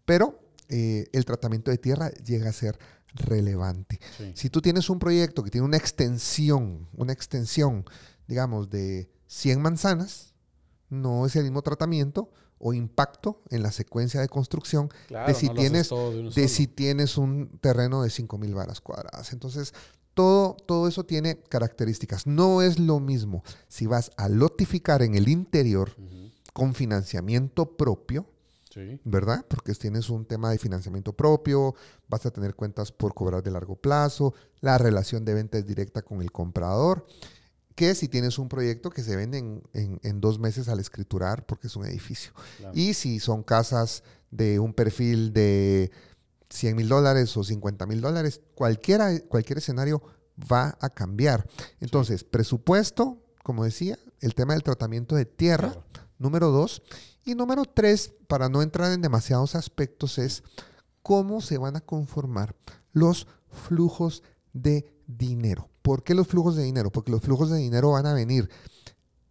[0.05, 2.79] Pero eh, el tratamiento de tierra llega a ser
[3.15, 4.01] relevante.
[4.35, 7.85] Si tú tienes un proyecto que tiene una extensión, una extensión,
[8.29, 10.35] digamos, de 100 manzanas,
[10.89, 15.91] no es el mismo tratamiento o impacto en la secuencia de construcción de, si tienes,
[16.35, 19.33] de, si tienes un terreno de 5.000 varas cuadradas.
[19.33, 19.75] Entonces,
[20.15, 22.27] todo, todo eso tiene características.
[22.27, 25.93] No es lo mismo si vas a lotificar en el interior
[26.53, 28.27] con financiamiento propio,
[29.05, 29.45] ¿verdad?
[29.49, 31.75] Porque tienes un tema de financiamiento propio,
[32.09, 36.03] vas a tener cuentas por cobrar de largo plazo, la relación de venta es directa
[36.03, 37.07] con el comprador,
[37.79, 41.77] que si tienes un proyecto que se vende en, dos meses al escriturar porque es
[41.77, 42.33] un edificio.
[42.75, 45.93] Y si son casas de un perfil de
[46.51, 50.03] 100 mil dólares o 50 mil dólares, cualquier escenario
[50.53, 51.49] va a cambiar.
[51.79, 55.73] Entonces, presupuesto, como decía, el tema del tratamiento de tierra,
[56.19, 56.83] número dos,
[57.25, 60.43] y número tres, para no entrar en demasiados aspectos, es
[61.05, 62.57] cómo se van a conformar
[62.91, 64.25] los flujos
[64.63, 65.69] de dinero.
[65.83, 66.91] ¿Por qué los flujos de dinero?
[66.91, 68.49] Porque los flujos de dinero van a venir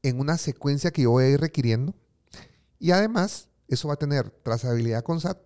[0.04, 1.94] en una secuencia que yo voy a ir requiriendo
[2.80, 5.38] y además eso va a tener trazabilidad con SAT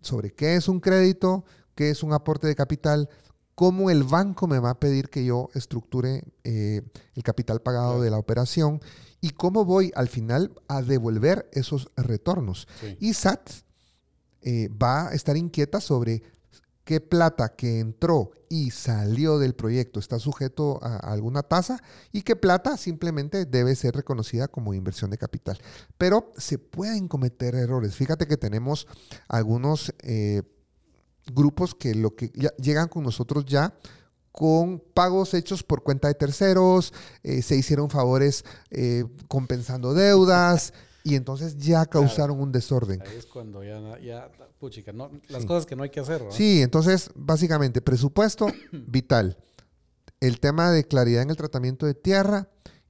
[0.00, 3.08] sobre qué es un crédito, qué es un aporte de capital,
[3.54, 6.82] cómo el banco me va a pedir que yo estructure eh,
[7.14, 8.80] el capital pagado de la operación
[9.20, 12.68] y cómo voy al final a devolver esos retornos.
[13.00, 13.50] Y SAT
[14.42, 16.22] eh, va a estar inquieta sobre
[16.88, 22.34] qué plata que entró y salió del proyecto está sujeto a, alguna tasa y qué
[22.34, 25.58] plata simplemente debe ser reconocida como inversión de capital.
[25.98, 27.94] Pero se pueden cometer errores.
[27.94, 28.88] Fíjate que tenemos
[29.28, 30.44] algunos eh,
[31.34, 33.74] grupos que lo que llegan con nosotros ya
[34.32, 40.72] con pagos hechos por cuenta de terceros, eh, se hicieron favores eh, compensando deudas
[41.08, 43.00] y entonces ya causaron un desorden.
[43.00, 46.22] Ahí es cuando ya, ya puchica, no, las cosas que no hay que hacer.
[46.22, 46.30] ¿no?
[46.30, 49.38] Sí, entonces básicamente presupuesto vital,
[50.20, 52.48] el tema de claridad en el tratamiento de tierra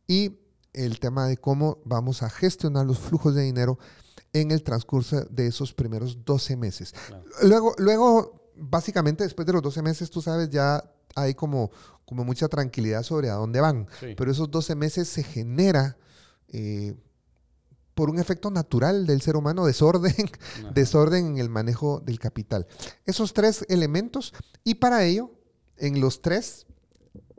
[0.08, 0.40] y
[0.72, 3.78] el tema de cómo vamos a gestionar los flujos de dinero
[4.32, 6.94] en el transcurso de esos primeros 12 meses.
[7.42, 10.82] Luego, luego, básicamente después de los 12 meses, tú sabes, ya
[11.14, 11.70] hay como,
[12.04, 13.86] como mucha tranquilidad sobre a dónde van.
[14.00, 15.96] Pero esos 12 meses se genera
[16.48, 16.94] eh,
[17.98, 20.14] por un efecto natural del ser humano, desorden,
[20.72, 22.68] desorden en el manejo del capital.
[23.06, 24.32] Esos tres elementos
[24.62, 25.32] y para ello,
[25.78, 26.68] en los tres,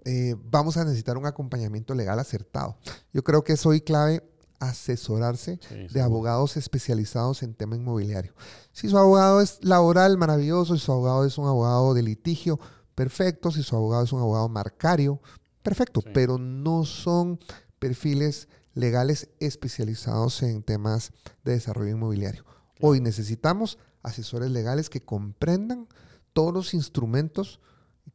[0.03, 2.75] eh, vamos a necesitar un acompañamiento legal acertado.
[3.13, 4.21] Yo creo que es hoy clave
[4.59, 5.61] asesorarse
[5.93, 8.33] de abogados especializados en tema inmobiliario.
[8.73, 10.75] Si su abogado es laboral, maravilloso.
[10.75, 12.59] Si su abogado es un abogado de litigio,
[12.95, 13.49] perfecto.
[13.49, 15.21] Si su abogado es un abogado marcario,
[15.63, 16.01] perfecto.
[16.13, 17.39] Pero no son
[17.79, 21.11] perfiles legales especializados en temas
[21.43, 22.45] de desarrollo inmobiliario.
[22.81, 25.87] Hoy necesitamos asesores legales que comprendan
[26.33, 27.59] todos los instrumentos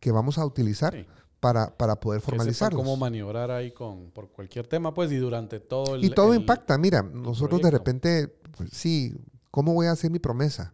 [0.00, 1.06] que vamos a utilizar
[1.40, 2.80] para, para poder formalizarlos.
[2.80, 6.04] cómo maniobrar ahí con, por cualquier tema, pues, y durante todo el...
[6.04, 6.78] Y todo impacta.
[6.78, 9.14] Mira, nosotros de repente, pues, sí,
[9.50, 10.72] ¿cómo voy a hacer mi promesa?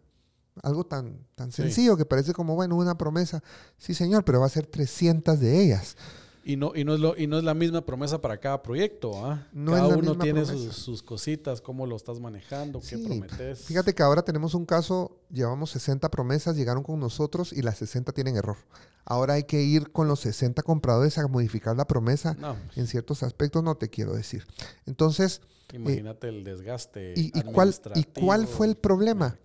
[0.63, 3.43] Algo tan, tan sencillo que parece como, bueno, una promesa.
[3.77, 5.97] Sí, señor, pero va a ser 300 de ellas.
[6.43, 9.25] Y no, y, no es lo, y no es la misma promesa para cada proyecto.
[9.25, 9.47] ¿ah?
[9.65, 13.65] cada uno tiene sus, cositas, cómo lo estás manejando, qué prometes.
[13.65, 18.11] Fíjate que ahora tenemos un caso, llevamos 60 promesas, llegaron con nosotros y las 60
[18.13, 18.57] tienen error.
[19.05, 22.35] Ahora hay que ir con los 60 compradores a modificar la promesa.
[22.75, 24.45] En ciertos aspectos no te quiero decir.
[24.85, 25.41] Entonces...
[25.71, 27.13] Eh, Imagínate el desgaste.
[27.15, 29.37] Y, y, cuál, ¿Y cuál fue el problema?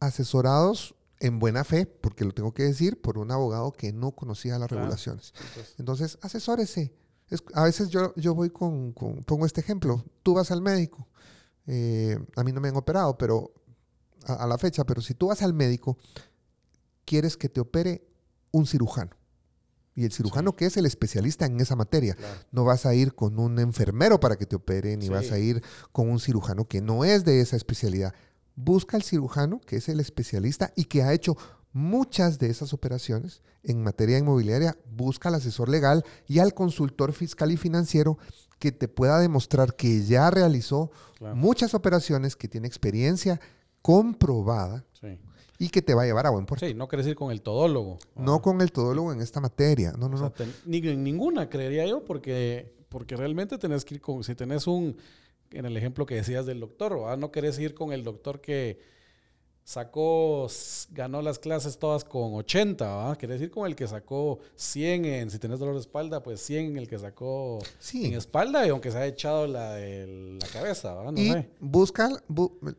[0.00, 4.58] Asesorados en buena fe, porque lo tengo que decir, por un abogado que no conocía
[4.58, 5.32] las regulaciones.
[5.78, 6.92] Entonces, asesórese.
[7.54, 11.08] a veces yo, yo voy con, pongo este ejemplo, tú vas al médico,
[11.66, 13.52] eh, a mí no me han operado, pero
[14.26, 15.96] a, la fecha, pero si tú vas al médico,
[17.04, 18.06] quieres que te opere
[18.50, 19.12] un cirujano.
[19.94, 22.18] Y el cirujano que es el especialista en esa materia.
[22.52, 25.62] No vas a ir con un enfermero para que te opere, ni vas a ir
[25.90, 28.12] con un cirujano que no es de esa especialidad
[28.56, 31.36] busca al cirujano, que es el especialista y que ha hecho
[31.72, 37.52] muchas de esas operaciones en materia inmobiliaria, busca al asesor legal y al consultor fiscal
[37.52, 38.18] y financiero
[38.58, 40.90] que te pueda demostrar que ya realizó
[41.34, 43.40] muchas operaciones, que tiene experiencia
[43.82, 44.84] comprobada
[45.58, 46.66] y que te va a llevar a buen puerto.
[46.66, 47.98] Sí, no quieres ir con el todólogo.
[48.14, 49.92] No con el todólogo en esta materia.
[49.92, 50.32] No, no, no.
[50.64, 54.96] ni en ninguna, creería yo, porque, porque realmente tenés que ir con, si tenés un
[55.50, 58.78] en el ejemplo que decías del doctor, no querés ir con el doctor que
[59.66, 60.46] sacó,
[60.92, 63.18] ganó las clases todas con 80, ¿va?
[63.18, 66.66] Querés ir con el que sacó 100 en, si tenés dolor de espalda, pues 100
[66.66, 67.58] en el que sacó
[67.92, 71.12] en espalda y aunque se ha echado la de la cabeza, ¿va?
[71.16, 72.08] y busca,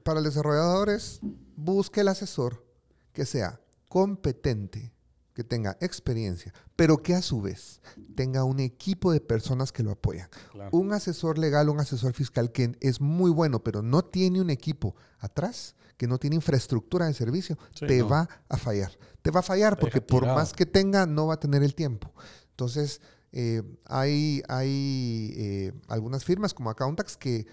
[0.03, 1.19] para los desarrolladores,
[1.57, 2.63] busque el asesor
[3.11, 4.93] que sea competente,
[5.37, 7.79] que tenga experiencia, pero que a su vez
[8.15, 10.27] tenga un equipo de personas que lo apoyan.
[10.71, 14.95] Un asesor legal, un asesor fiscal que es muy bueno, pero no tiene un equipo
[15.19, 18.97] atrás, que no tiene infraestructura de servicio, te va a fallar.
[19.21, 22.11] Te va a fallar porque por más que tenga, no va a tener el tiempo.
[22.49, 22.99] Entonces,
[23.31, 27.45] eh, hay, hay eh, algunas firmas como Accountax que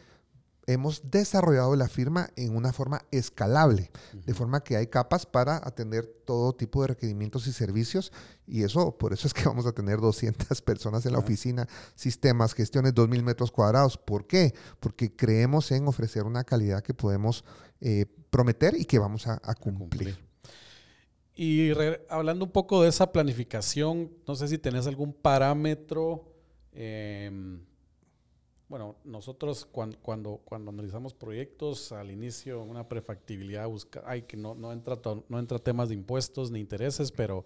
[0.67, 6.07] hemos desarrollado la firma en una forma escalable, de forma que hay capas para atender
[6.25, 8.13] todo tipo de requerimientos y servicios
[8.47, 12.55] y eso, por eso es que vamos a tener 200 personas en la oficina, sistemas,
[12.55, 13.97] gestiones, 2.000 metros cuadrados.
[13.99, 14.55] ¿Por qué?
[14.81, 17.45] Porque creemos en ofrecer una calidad que podemos
[17.81, 20.17] eh, prometer y que vamos a, cumplir.
[21.35, 21.73] Y
[22.09, 26.33] hablando un poco de esa planificación, no sé si tenés algún parámetro.
[26.73, 27.61] Em,
[28.69, 34.55] bueno, nosotros cuando, cuando, cuando, analizamos proyectos, al inicio una prefactibilidad busca, hay que no,
[34.55, 34.99] no, entra
[35.29, 37.45] no entra temas de impuestos ni intereses, pero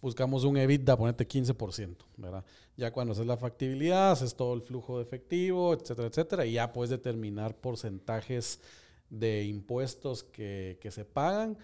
[0.00, 2.44] buscamos un EBITDA, ponete 15%, ¿verdad?
[2.76, 6.72] Ya cuando haces la factibilidad, haces todo el flujo de efectivo, etcétera, etcétera, y ya
[6.72, 8.60] puedes determinar porcentajes
[9.10, 11.56] de impuestos que, que se pagan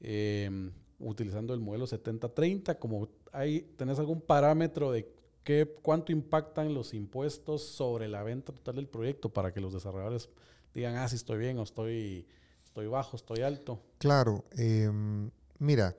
[0.00, 5.08] eh, utilizando el modelo 70-30, como hay, tenés algún parámetro de
[5.46, 10.28] ¿Qué, ¿Cuánto impactan los impuestos sobre la venta total del proyecto para que los desarrolladores
[10.74, 12.26] digan, ah, si estoy bien o estoy,
[12.64, 13.80] estoy bajo, estoy alto?
[13.98, 15.30] Claro, em,
[15.60, 15.94] mira,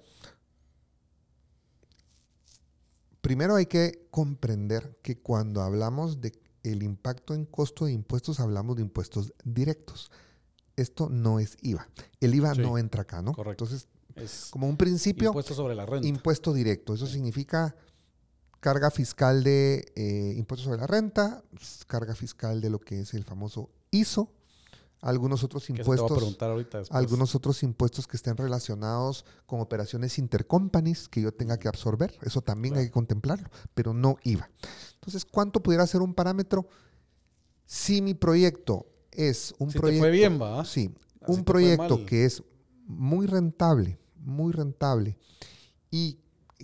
[3.21, 6.33] primero hay que comprender que cuando hablamos de
[6.63, 10.11] el impacto en costo de impuestos, hablamos de impuestos directos.
[10.75, 11.87] Esto no es IVA.
[12.19, 13.31] El IVA no entra acá, ¿no?
[13.31, 13.63] Correcto.
[13.63, 15.29] Entonces, es como un principio.
[15.29, 16.05] Impuesto sobre la renta.
[16.05, 16.93] Impuesto directo.
[16.93, 17.77] Eso significa
[18.59, 21.43] carga fiscal de eh, impuestos sobre la renta,
[21.87, 24.31] carga fiscal de lo que es el famoso ISO,
[25.01, 26.37] algunos otros impuestos,
[26.89, 32.41] algunos otros impuestos que estén relacionados con operaciones intercompanies que yo tenga que absorber, eso
[32.41, 34.49] también hay que contemplarlo, pero no IVA.
[34.95, 36.67] Entonces, ¿cuánto pudiera ser un parámetro
[37.65, 40.65] si mi proyecto es un proyecto, fue bien, ¿va?
[40.65, 40.93] Sí,
[41.27, 42.43] un proyecto que es
[42.85, 45.17] muy rentable, muy rentable
[45.91, 46.17] y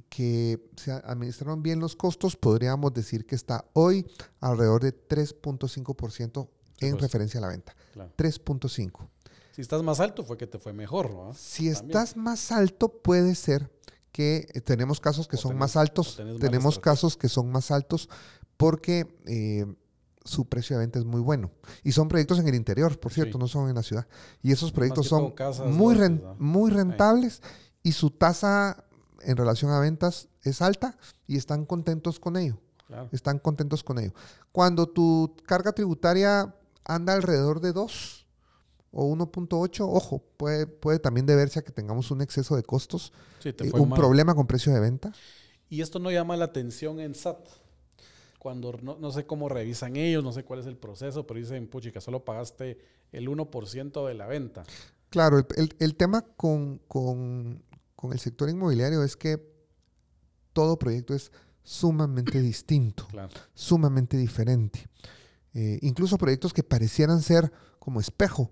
[0.10, 4.06] que se administraron bien los costos, podríamos decir que está hoy
[4.40, 6.48] alrededor de 3.5%
[6.80, 7.02] en pues.
[7.02, 7.76] referencia a la venta.
[8.18, 9.08] 3.5.
[9.52, 11.34] Si estás más alto fue que te fue mejor, ¿no?
[11.36, 13.72] Si estás más alto puede ser
[14.12, 18.10] que eh, tenemos casos que son más altos, tenemos casos que son más altos
[18.58, 19.66] porque eh,
[20.24, 21.52] su precio de venta es muy bueno.
[21.84, 24.08] Y son proyectos en el interior, por cierto, no son en la ciudad.
[24.42, 25.34] Y esos proyectos son
[25.68, 25.98] muy,
[26.40, 27.42] muy rentables
[27.84, 28.86] y su tasa
[29.26, 30.98] en relación a ventas es alta
[31.28, 32.60] y están contentos con ello.
[33.12, 34.14] Están contentos con ello.
[34.52, 36.54] Cuando tu carga tributaria
[36.84, 38.28] anda alrededor de 2
[38.92, 43.12] o 1.8, ojo, puede, puede también deberse a que tengamos un exceso de costos,
[43.44, 45.12] eh, un problema con precio de venta.
[45.70, 47.48] Y esto no llama la atención en SAT
[48.44, 52.02] cuando no, sé cómo revisan ellos, no sé cuál es el proceso, pero dicen, puchica,
[52.02, 52.78] solo pagaste
[53.14, 54.64] el 1% de la venta.
[55.10, 55.38] Claro,
[55.80, 56.82] el, tema con,
[58.12, 59.42] el sector inmobiliario es que
[60.52, 61.32] todo proyecto es
[61.64, 63.08] sumamente distinto,
[63.54, 64.88] sumamente diferente.
[65.54, 68.52] Eh, incluso proyectos que parecieran ser como espejo,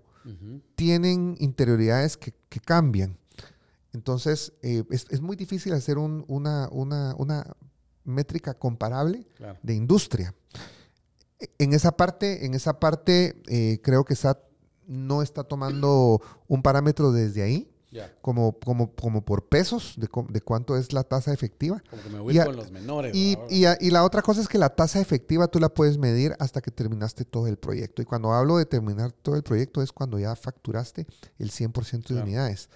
[0.76, 2.32] tienen interioridades que,
[2.64, 3.18] cambian.
[3.92, 7.56] Entonces, eh, es, muy difícil hacer una, una,
[8.04, 9.26] métrica comparable
[9.62, 10.34] de industria.
[11.58, 14.38] En esa parte, en esa parte eh, creo que SAT
[14.86, 17.71] no está tomando un parámetro desde ahí,
[18.20, 21.82] como, como, como por pesos de, de, cuánto es la tasa efectiva.
[21.90, 23.14] Como que me voy con los menores.
[23.14, 26.60] Y, y, la otra cosa es que la tasa efectiva tú la puedes medir hasta
[26.60, 28.02] que terminaste todo el proyecto.
[28.02, 31.06] Y cuando hablo de terminar todo el proyecto es cuando ya facturaste
[31.38, 32.68] el 100% de unidades.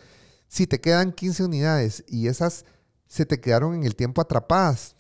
[0.48, 2.64] Si te quedan 15 unidades y esas
[3.06, 4.96] se te quedaron en el tiempo atrapadas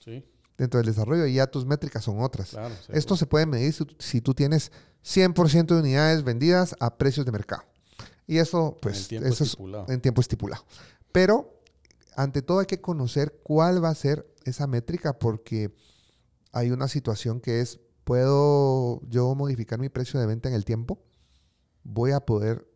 [0.56, 2.56] dentro del desarrollo y ya tus métricas son otras.
[2.88, 4.72] Esto se puede medir si, tú tienes
[5.04, 7.62] 100% de unidades vendidas a precios de mercado.
[8.26, 9.56] Y eso, pues, en eso es
[9.88, 10.64] en tiempo estipulado.
[11.12, 11.60] Pero,
[12.16, 15.74] ante todo, hay que conocer cuál va a ser esa métrica porque
[16.52, 21.00] hay una situación que es, ¿puedo yo modificar mi precio de venta en el tiempo?
[21.84, 22.66] ¿Voy a poder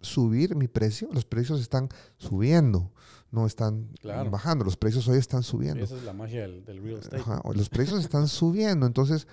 [0.00, 1.08] subir mi precio?
[1.12, 2.92] Los precios están subiendo
[3.30, 3.90] no están
[4.30, 4.64] bajando.
[4.64, 5.84] Los precios hoy están subiendo.
[5.84, 7.22] esa es la magia del, real estate.
[7.54, 8.86] los precios están subiendo.
[8.86, 9.26] Entonces,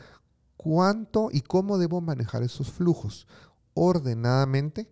[0.56, 3.28] ¿cuánto y cómo debo manejar esos flujos?
[3.74, 4.90] Ordenadamente,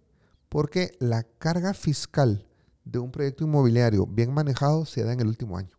[0.55, 2.47] porque la carga fiscal
[2.85, 5.75] de un proyecto inmobiliario bien manejado se da en el último año.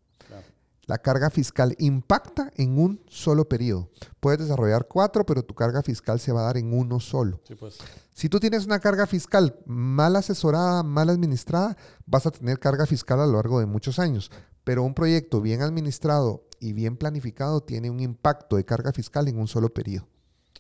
[0.84, 3.88] La carga fiscal impacta en un solo periodo.
[4.20, 7.40] Puedes desarrollar cuatro, pero tu carga fiscal se va a dar en uno solo.
[7.58, 7.78] Pues.
[8.12, 11.74] Si tú tienes una carga fiscal mal asesorada, mal administrada,
[12.04, 14.30] vas a tener carga fiscal a lo largo de muchos años.
[14.62, 19.38] Pero un proyecto bien administrado y bien planificado tiene un impacto de carga fiscal en
[19.38, 20.06] un solo periodo.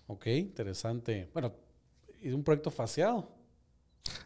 [0.06, 1.28] Ok, interesante.
[1.34, 1.52] Bueno,
[2.22, 3.35] ¿y un proyecto faseado?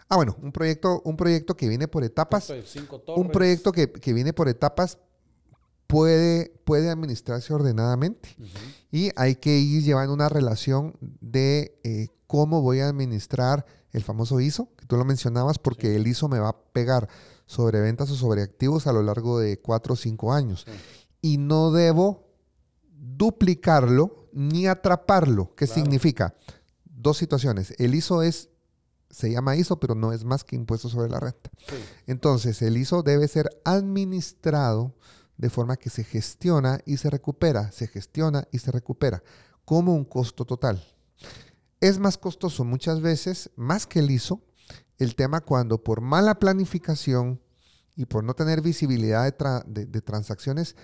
[0.09, 2.53] Ah, bueno, un proyecto, un proyecto que viene por etapas.
[3.17, 4.99] Un proyecto que, que viene por etapas
[5.91, 8.37] puede, puede administrarse ordenadamente.
[8.91, 14.41] Y hay que ir llevando una relación de eh, cómo voy a administrar el famoso
[14.41, 17.09] ISO, que tú lo mencionabas, porque el ISO me va a pegar
[17.47, 20.65] sobre ventas o sobre activos a lo largo de cuatro o cinco años.
[21.21, 22.29] Y no debo
[22.93, 25.55] duplicarlo ni atraparlo.
[25.57, 26.37] ¿Qué significa?
[26.85, 27.75] Dos situaciones.
[27.79, 28.50] El ISO es,
[29.11, 31.51] se llama ISO, pero no es más que impuesto sobre la renta.
[32.07, 34.95] Entonces, el ISO debe ser administrado
[35.37, 39.23] de forma que se gestiona y se recupera, se gestiona y se recupera,
[39.65, 40.85] como un costo total.
[41.81, 44.43] Es más costoso muchas veces, más que el ISO,
[44.99, 47.41] el tema cuando por mala planificación
[47.97, 49.35] y por no tener visibilidad
[49.67, 50.77] de, transacciones,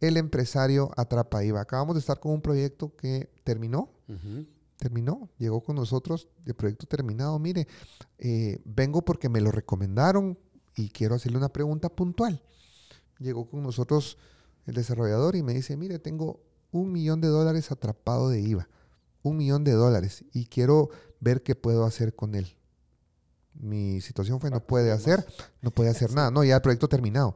[0.00, 1.60] el empresario atrapa IVA.
[1.60, 3.92] Acabamos de estar con un proyecto que terminó,
[4.78, 7.38] terminó, llegó con nosotros, de proyecto terminado.
[7.38, 7.66] Mire,
[8.18, 10.38] eh, vengo porque me lo recomendaron
[10.74, 12.42] y quiero hacerle una pregunta puntual
[13.18, 14.18] llegó con nosotros
[14.66, 18.68] el desarrollador y me dice, mire, tengo un millón de dólares atrapado de IVA,
[19.22, 22.54] un millón de dólares, y quiero ver qué puedo hacer con él.
[23.54, 25.26] Mi situación fue, no puede hacer,
[25.62, 26.30] no puede hacer nada.
[26.30, 27.34] No, ya el proyecto terminado.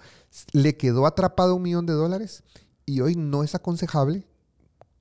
[0.52, 2.44] Le quedó atrapado un millón de dólares
[2.86, 4.28] y hoy no es aconsejable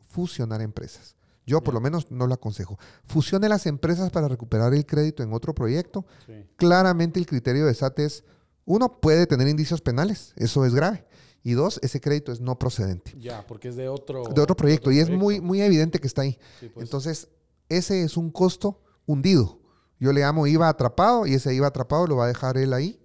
[0.09, 1.15] fusionar empresas.
[1.51, 2.79] Yo por lo menos no lo aconsejo.
[3.03, 6.05] Fusione las empresas para recuperar el crédito en otro proyecto.
[6.55, 8.23] Claramente el criterio de SAT es
[8.63, 11.05] uno, puede tener indicios penales, eso es grave.
[11.43, 13.13] Y dos, ese crédito es no procedente.
[13.19, 14.93] Ya, porque es de otro, de otro proyecto.
[14.93, 16.39] y es muy, muy evidente que está ahí.
[16.73, 16.85] Pues.
[16.85, 17.27] Entonces,
[17.67, 19.59] ese es un costo hundido.
[19.99, 22.97] Yo le llamo IVA atrapado y ese IVA atrapado lo va a dejar él ahí.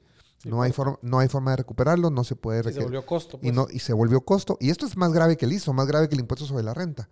[0.44, 0.76] no, hay pues.
[0.76, 2.70] forma, no hay forma de recuperarlo, no se puede...
[2.70, 3.40] Y se volvió costo.
[3.42, 4.56] Y, no, y se volvió costo.
[4.60, 6.74] Y esto es más grave que el ISO, más grave que el impuesto sobre la
[6.74, 7.08] renta.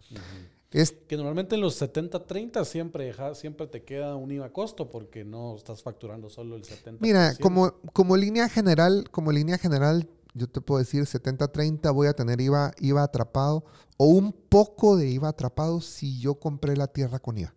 [0.74, 5.54] Es, que normalmente en los 70-30 siempre, siempre te queda un IVA costo porque no
[5.54, 6.96] estás facturando solo el 70%.
[6.98, 12.12] Mira, como, como línea general, como línea general, yo te puedo decir 70-30 voy a
[12.14, 13.64] tener IVA, IVA atrapado
[13.98, 17.54] o un poco de IVA atrapado si yo compré la tierra con IVA.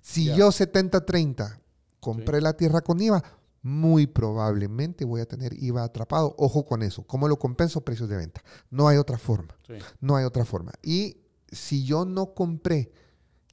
[0.00, 1.58] Si yo 70-30
[1.98, 3.24] compré la tierra con IVA,
[3.62, 6.32] muy probablemente voy a tener IVA atrapado.
[6.38, 7.02] Ojo con eso.
[7.02, 7.80] ¿Cómo lo compenso?
[7.80, 8.40] Precios de venta.
[8.70, 9.58] No hay otra forma.
[10.00, 10.70] No hay otra forma.
[10.84, 11.16] Y
[11.56, 12.90] si yo no compré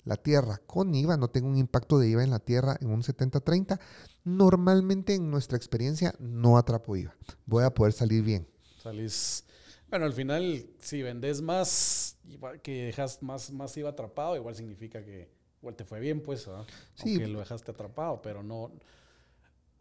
[0.06, 3.02] la tierra con IVA, no tengo un impacto de IVA en la tierra en un
[3.02, 3.80] 70-30,
[4.24, 7.16] normalmente en nuestra experiencia no atrapo IVA.
[7.46, 8.48] Voy a poder salir bien.
[8.82, 9.46] Salís.
[9.90, 12.18] Bueno, al final, si vendes más,
[12.62, 15.30] que dejas más, más IVA atrapado, igual significa que
[15.62, 16.66] igual te fue bien, pues, ¿verdad?
[16.96, 17.18] Sí.
[17.20, 18.72] lo dejaste atrapado, pero no.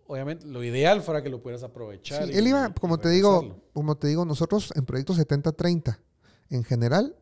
[0.06, 2.26] Obviamente, lo ideal fuera que lo pudieras aprovechar.
[2.26, 5.98] Sí, el IVA, como te digo, como te digo, nosotros en proyectos 70-30,
[6.50, 7.16] en general,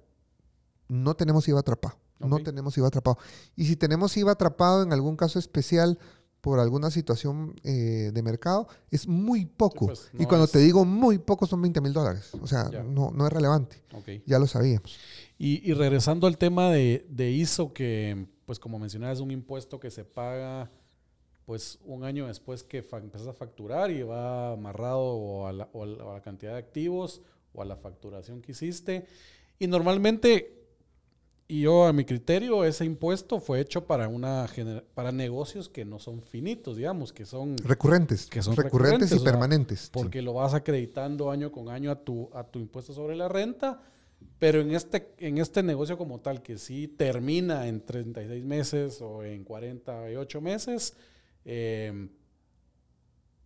[0.91, 1.97] no tenemos IVA atrapado.
[2.19, 3.17] No tenemos IVA atrapado.
[3.57, 5.99] Y si tenemos IVA atrapado en algún caso especial
[6.41, 9.87] por alguna situación eh, de mercado, es muy poco.
[9.87, 12.31] Pues, y cuando te digo muy poco, son 20 mil dólares.
[12.41, 13.83] O sea, no, no es relevante.
[14.27, 14.99] Ya lo sabíamos.
[15.39, 20.05] Y, regresando al tema de, ISO, que, pues como mencionaba, es un impuesto que se
[20.05, 20.71] paga
[21.47, 26.15] pues un año después que empiezas a facturar y va amarrado a la, o a
[26.15, 27.23] la cantidad de activos
[27.53, 29.07] o a la facturación que hiciste.
[29.59, 30.60] Y normalmente
[31.51, 34.47] y yo, a mi criterio, ese impuesto fue hecho para una
[34.95, 39.91] para negocios que no son finitos, digamos, que son recurrentes, que son recurrentes, y permanentes.
[39.93, 43.83] Porque lo vas acreditando año con año a tu, a tu impuesto sobre la renta,
[44.39, 49.25] pero en este, en este negocio como tal, que sí termina en 36 meses o
[49.25, 50.95] en 48 meses,
[51.45, 52.11] eh,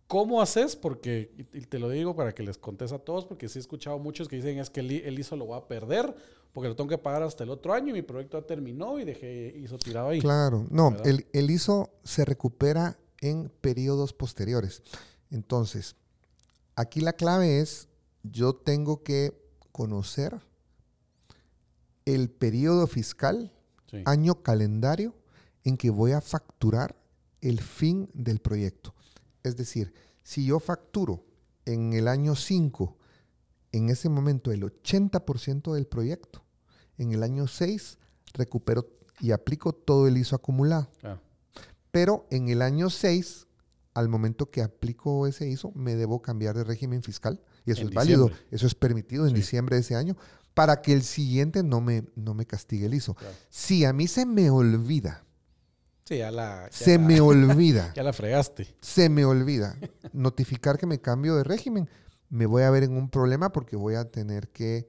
[0.07, 0.75] ¿Cómo haces?
[0.75, 3.97] Porque, y te lo digo para que les contes a todos, porque sí he escuchado
[3.97, 6.15] muchos que dicen es que el, ISO lo va a perder
[6.53, 9.03] porque lo tengo que pagar hasta el otro año y mi proyecto ya terminó y
[9.03, 10.21] dejé ISO tirado ahí.
[10.21, 14.83] Claro, no, el, el, ISO se recupera en periodos posteriores.
[15.31, 15.95] Entonces,
[16.75, 17.89] aquí la clave es,
[18.23, 19.33] yo tengo que
[19.71, 20.39] conocer
[22.05, 23.51] el periodo fiscal,
[24.05, 25.13] año calendario,
[25.63, 26.95] en que voy a facturar
[27.41, 28.94] el fin del proyecto.
[29.45, 29.93] Es decir,
[30.23, 31.23] si yo facturo
[31.65, 32.97] en el año 5,
[33.71, 36.43] en ese momento el 80% del proyecto,
[36.97, 37.97] en el año 6
[38.33, 38.89] recupero
[39.19, 40.89] y aplico todo el ISO acumulado.
[41.91, 43.47] Pero en el año 6,
[43.93, 47.41] al momento que aplico ese ISO, me debo cambiar de régimen fiscal.
[47.65, 50.17] Y eso es válido, eso es permitido en diciembre de ese año,
[50.53, 53.15] para que el siguiente no me, no me castigue el ISO.
[53.49, 55.24] Si a mí se me olvida
[56.05, 56.67] Sí, ya la.
[56.71, 57.91] se me olvida.
[57.95, 58.75] Ya la fregaste.
[58.81, 59.75] Se me olvida
[60.13, 61.89] notificar que me cambio de régimen.
[62.29, 64.87] Me voy a ver en un problema porque voy a tener que,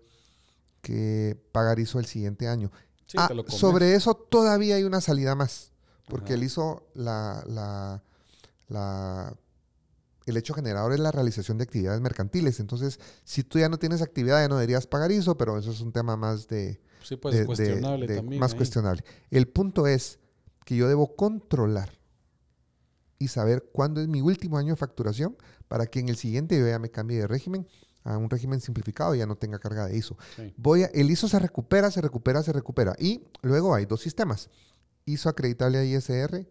[0.82, 2.70] que pagar ISO el siguiente año.
[3.16, 5.72] Ah, sobre eso todavía hay una salida más.
[6.08, 8.02] Porque el ISO, la, la,
[8.68, 9.34] la,
[10.24, 12.60] el hecho generador es la realización de actividades mercantiles.
[12.60, 15.80] Entonces, si tú ya no tienes actividad, ya no deberías pagar ISO, pero eso es
[15.80, 16.80] un tema más de.
[17.02, 18.40] Sí, pues cuestionable también.
[18.40, 19.04] Más cuestionable.
[19.30, 20.18] El punto es
[20.66, 21.88] que yo debo controlar
[23.18, 25.36] y saber cuándo es mi último año de facturación
[25.68, 27.66] para que en el siguiente yo ya me cambie de régimen
[28.02, 30.18] a un régimen simplificado y ya no tenga carga de ISO.
[30.56, 32.94] Voy a, el ISO se recupera, se recupera, se recupera.
[32.98, 34.50] Y luego hay dos sistemas.
[35.04, 36.46] ISO acreditable a ISR,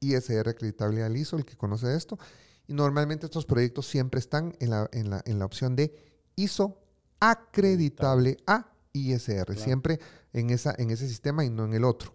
[0.00, 2.18] ISR acreditable al ISO, el que conoce esto.
[2.66, 5.94] Y normalmente estos proyectos siempre están en la, en la, en la opción de
[6.36, 6.78] ISO
[7.20, 9.98] acreditable a ISR, siempre
[10.32, 12.12] en, esa, en ese sistema y no en el otro.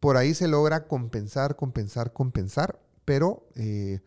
[0.00, 4.00] Por ahí se logra compensar, compensar, compensar, pero eh,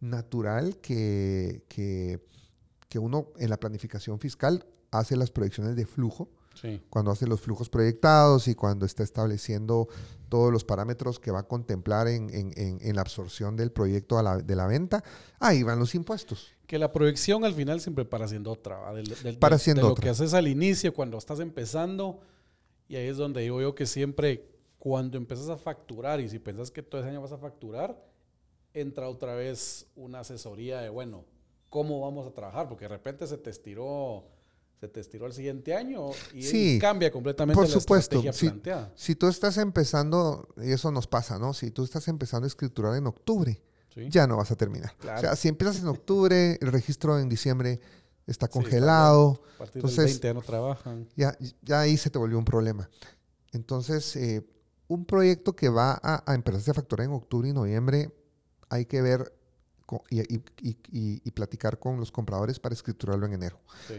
[0.00, 2.20] natural que, que,
[2.98, 6.28] uno en la planificación fiscal hace las proyecciones de flujo,
[6.90, 9.86] cuando hace los flujos proyectados y cuando está estableciendo
[10.28, 15.04] todos los parámetros que va a contemplar en, la absorción del proyecto de la venta,
[15.38, 16.52] ahí van los impuestos.
[16.66, 18.80] Que la proyección al final siempre para haciendo otra,
[19.38, 22.20] para haciendo de lo que haces al inicio cuando estás empezando,
[22.88, 26.70] y ahí es donde digo yo que siempre cuando empiezas a facturar y si piensas
[26.70, 28.00] que todo ese año vas a facturar,
[28.74, 31.24] entra otra vez una asesoría de, bueno,
[31.68, 32.68] ¿cómo vamos a trabajar?
[32.68, 34.24] Porque de repente se te estiró,
[34.80, 38.92] se te estiró el siguiente año y cambia completamente por la supuesto, estrategia planteada.
[38.94, 41.54] Si tú estás empezando, y eso nos pasa, ¿no?
[41.54, 43.60] Si tú estás empezando a escriturar en octubre,
[44.08, 44.94] ya no vas a terminar.
[45.00, 47.80] O sea, si empiezas en octubre, el registro en diciembre
[48.28, 49.42] está congelado.
[49.54, 51.08] a partir entonces, del 20 ya no trabajan.
[51.16, 52.88] Ya, ya ahí se te volvió un problema.
[53.52, 54.46] Entonces, eh,
[54.88, 58.10] un proyecto que va a, a empezarse a facturar en octubre y noviembre,
[58.70, 59.32] hay que ver
[60.10, 63.58] y, platicar con los compradores para escriturarlo en enero.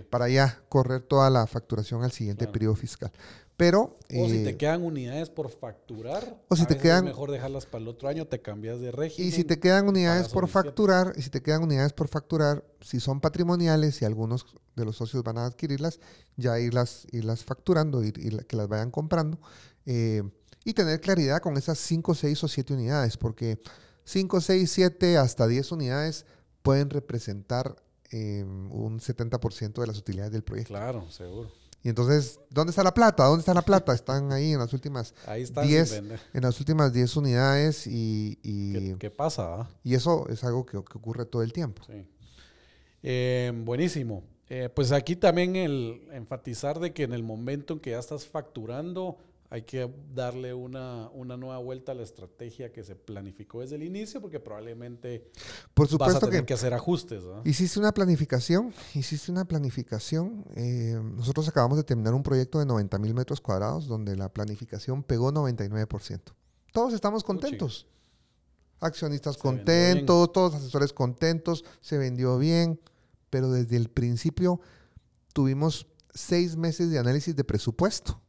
[0.10, 3.12] Para ya correr toda la facturación al siguiente periodo fiscal.
[3.58, 3.98] Pero.
[4.16, 6.42] O si te eh, quedan unidades por facturar.
[6.48, 7.08] O si te quedan.
[7.08, 9.28] Es mejor dejarlas para el otro año, te cambias de régimen.
[9.28, 13.00] Y si te quedan unidades por facturar, y si te quedan unidades por facturar, si
[13.00, 16.00] son patrimoniales y algunos de los socios van a adquirirlas,
[16.38, 19.40] ya irlas, irlas facturando y, que las vayan comprando.
[19.86, 20.24] Eh,
[20.70, 23.60] y tener claridad con esas 5, 6 o 7 unidades, porque
[24.04, 26.26] 5, 6, 7 hasta 10 unidades
[26.62, 27.76] pueden representar
[28.12, 30.74] eh, un 70% de las utilidades del proyecto.
[30.74, 31.52] Claro, seguro.
[31.82, 33.24] Y entonces, ¿dónde está la plata?
[33.24, 33.94] ¿Dónde está la plata?
[33.94, 35.14] Están ahí en las últimas
[35.64, 35.94] 10
[36.34, 38.38] en las últimas 10 unidades y,
[39.00, 39.62] ¿Qué, pasa?
[39.62, 39.70] Ah?
[39.84, 41.84] Y eso es algo que, ocurre todo el tiempo.
[41.88, 42.06] Sí.
[43.02, 44.24] Eh, buenísimo.
[44.50, 48.26] Eh, pues aquí también el enfatizar de que en el momento en que ya estás
[48.26, 49.18] facturando,
[49.52, 54.22] hay que darle una, nueva vuelta a la estrategia que se planificó desde el inicio,
[54.22, 55.32] porque probablemente
[55.74, 57.24] Por supuesto vas a tener que, hacer ajustes.
[57.46, 60.46] Hiciste una planificación, hiciste una planificación.
[60.56, 65.02] Eh, nosotros acabamos de terminar un proyecto de 90 mil metros cuadrados donde la planificación
[65.02, 66.22] pegó 99%.
[66.72, 67.88] Todos estamos contentos.
[68.82, 72.80] Accionistas contentos, todos asesores contentos, se vendió bien,
[73.32, 74.62] pero desde el principio
[75.34, 78.22] tuvimos seis meses de análisis de presupuesto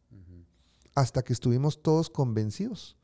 [0.94, 2.96] hasta que estuvimos todos convencidos.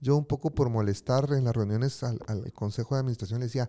[0.00, 3.68] Yo un poco por molestar en las reuniones al, Consejo de Administración le decía,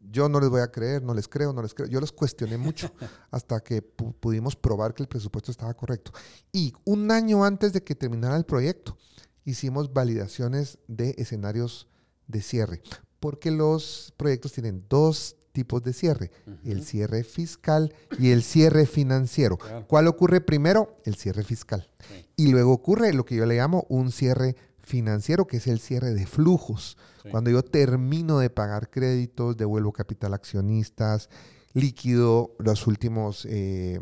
[0.00, 1.88] yo no les voy a creer, no les creo, no les creo.
[1.88, 2.90] Yo los cuestioné mucho
[3.30, 6.12] hasta que pudimos probar que el presupuesto estaba correcto.
[6.52, 8.96] Y un año antes de que terminara el proyecto,
[9.44, 11.88] hicimos validaciones de escenarios
[12.26, 12.82] de cierre,
[13.18, 16.30] porque los proyectos tienen dos tipos de cierre,
[16.64, 19.58] el cierre fiscal y el cierre financiero.
[19.86, 20.96] ¿Cuál ocurre primero?
[21.04, 21.88] El cierre fiscal.
[22.36, 26.14] Y luego ocurre lo que yo le llamo un cierre financiero, que es el cierre
[26.14, 26.96] de flujos.
[27.30, 31.28] Cuando yo termino de pagar créditos, devuelvo capital a accionistas,
[31.72, 34.00] líquido los últimos eh,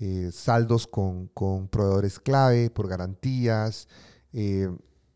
[0.00, 1.28] eh, saldos con,
[1.68, 3.88] proveedores clave por garantías.
[4.32, 4.68] Eh,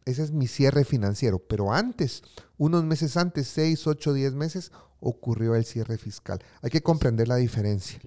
[0.05, 1.41] ese es mi cierre financiero.
[1.41, 2.23] Pero antes,
[2.57, 4.71] unos meses antes, seis, ocho, diez meses,
[5.07, 6.41] ocurrió el cierre fiscal.
[6.63, 8.01] Hay que comprender la diferencia.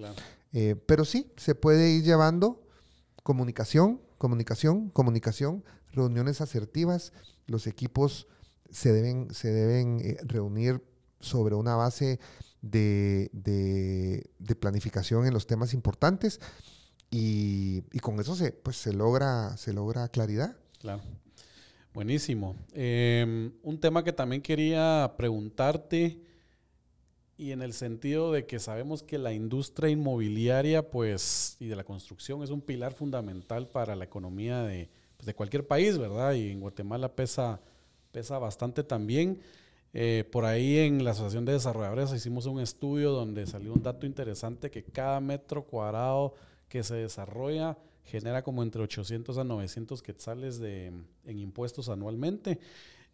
[0.52, 2.62] Eh, pero sí, se puede ir llevando
[3.22, 7.12] comunicación, comunicación, comunicación, reuniones asertivas.
[7.46, 8.26] Los equipos
[8.70, 10.82] se deben, se deben eh, reunir
[11.20, 12.20] sobre una base
[12.62, 13.30] de,
[14.60, 16.40] planificación en los temas importantes
[17.10, 20.56] y, con eso se, pues, se, logra, se logra claridad.
[20.78, 21.02] Claro.
[21.92, 22.54] Buenísimo.
[22.72, 26.22] Em, un tema que también quería preguntarte
[27.40, 31.84] y en el sentido de que sabemos que la industria inmobiliaria pues, y de la
[31.84, 36.34] construcción es un pilar fundamental para la economía de, pues, de cualquier país, ¿verdad?
[36.34, 37.58] Y en Guatemala pesa,
[38.12, 39.40] pesa bastante también.
[39.94, 44.04] Eh, por ahí en la Asociación de Desarrolladores hicimos un estudio donde salió un dato
[44.04, 46.34] interesante que cada metro cuadrado
[46.68, 50.92] que se desarrolla genera como entre 800 a 900 quetzales de,
[51.24, 52.60] en impuestos anualmente.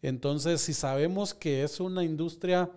[0.02, 2.70] Entonces, si sabemos que es una industria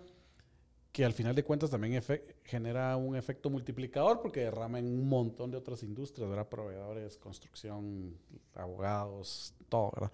[1.00, 2.04] que al final de cuentas también
[2.44, 6.50] genera un efecto multiplicador porque derrama en un montón de otras industrias, ¿verdad?
[6.50, 8.18] Proveedores, construcción,
[8.54, 10.12] abogados, todo, ¿verdad?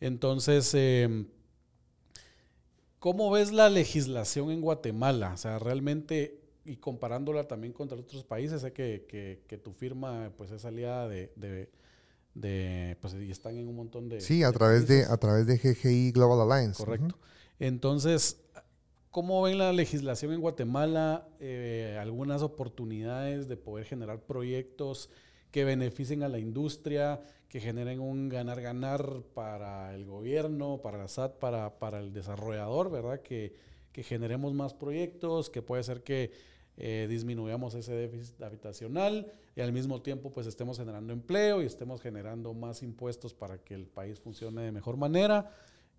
[0.00, 1.26] Entonces, em,
[2.98, 5.32] ¿cómo ves la legislación en Guatemala?
[5.34, 9.04] O sea, realmente, y comparándola también contra otros países, sé que,
[9.46, 11.30] que, tu firma pues es aliada de,
[12.32, 14.22] de, pues y están en un montón de...
[14.22, 16.82] Sí, a, través, de, a través de GGI Global Alliance.
[16.82, 17.18] Correcto.
[17.58, 18.38] Entonces,
[19.12, 21.28] ¿Cómo ven la legislación en Guatemala?
[21.38, 25.10] Eh, algunas oportunidades de poder generar proyectos
[25.50, 31.34] que beneficien a la industria, que generen un ganar-ganar para el gobierno, para la SAT,
[31.34, 33.20] para, para el desarrollador, ¿verdad?
[33.20, 33.54] Que,
[33.92, 36.32] que, generemos más proyectos, que puede ser que
[36.78, 42.00] eh, disminuyamos ese déficit habitacional y al mismo tiempo pues estemos generando empleo y estemos
[42.00, 45.50] generando más impuestos para que el país funcione de mejor manera.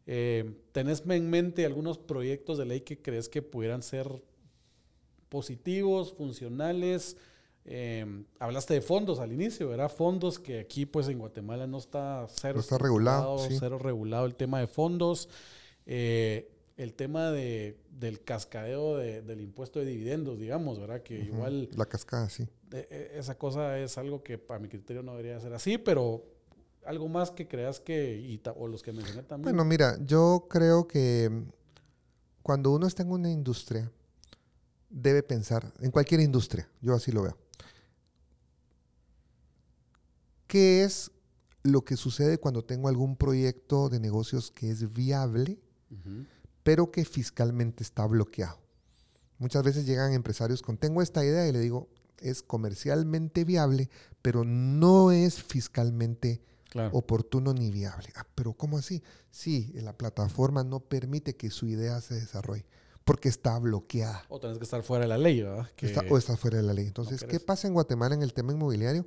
[0.06, 4.08] Eh, ¿Tenés en mente algunos proyectos de ley que crees que pudieran ser
[5.30, 7.18] positivos, funcionales?
[7.66, 8.06] Eh,
[8.40, 9.90] hablaste de fondos al inicio, ¿verdad?
[9.90, 14.60] Fondos que aquí pues en Guatemala no está cero está regulado, cero regulado el tema
[14.60, 15.30] de fondos.
[15.86, 21.04] Eh, el tema de, del cascadeo del impuesto de dividendos, digamos, ¿verdad?
[21.04, 21.70] Que igual...
[21.76, 22.48] La cascada, sí.
[22.90, 26.26] esa cosa es algo que para mi criterio no debería ser así, pero
[26.86, 29.56] algo más que creas que, o los que mencioné también.
[29.56, 31.46] Bueno, mira, yo creo que
[32.42, 33.92] cuando uno está en una industria,
[34.90, 37.38] debe pensar, en cualquier industria, yo así lo veo.
[40.48, 41.12] ¿Qué es
[41.64, 45.60] lo que sucede cuando tengo algún proyecto de negocios que es viable,
[46.64, 48.60] pero que fiscalmente está bloqueado?
[49.40, 53.90] Muchas veces llegan empresarios con, tengo esta idea y le digo, es comercialmente viable,
[54.22, 56.42] pero no es fiscalmente
[56.92, 58.10] oportuno ni viable.
[58.16, 59.04] Ah, pero ¿cómo así?
[59.32, 62.66] Sí, la plataforma no permite que su idea se desarrolle
[63.04, 64.24] porque está bloqueada.
[64.30, 65.70] O tenés que estar fuera de la ley, ¿verdad?
[66.10, 66.88] o está fuera de la ley.
[66.88, 69.06] Entonces, ¿qué pasa en Guatemala en el tema inmobiliario?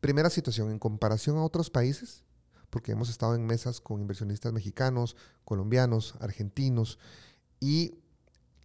[0.00, 2.24] Primera situación, en comparación a otros países,
[2.70, 6.98] porque hemos estado en mesas con inversionistas mexicanos, colombianos, argentinos,
[7.58, 7.98] y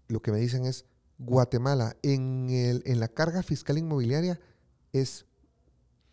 [0.07, 0.86] lo que me dicen es,
[1.17, 4.39] Guatemala en, el, en la carga fiscal inmobiliaria
[4.91, 5.26] es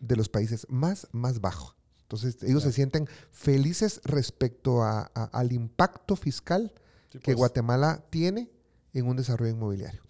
[0.00, 1.74] de los países más, más bajo.
[2.08, 6.72] Entonces, ellos se sienten felices respecto al impacto fiscal
[7.10, 7.36] que pues.
[7.36, 8.50] Guatemala tiene
[8.94, 10.00] en un desarrollo inmobiliario.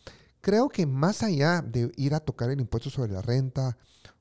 [0.40, 3.76] Creo que más allá de ir a tocar el impuesto sobre la renta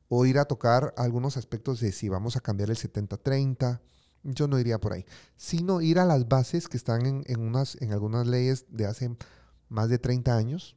[0.09, 3.80] o ir a tocar algunos aspectos de si vamos a cambiar el 70-30,
[4.23, 5.05] yo no iría por ahí,
[5.36, 9.15] sino ir a las bases que están en, unas, en algunas leyes de hace
[9.69, 10.75] más de 30 años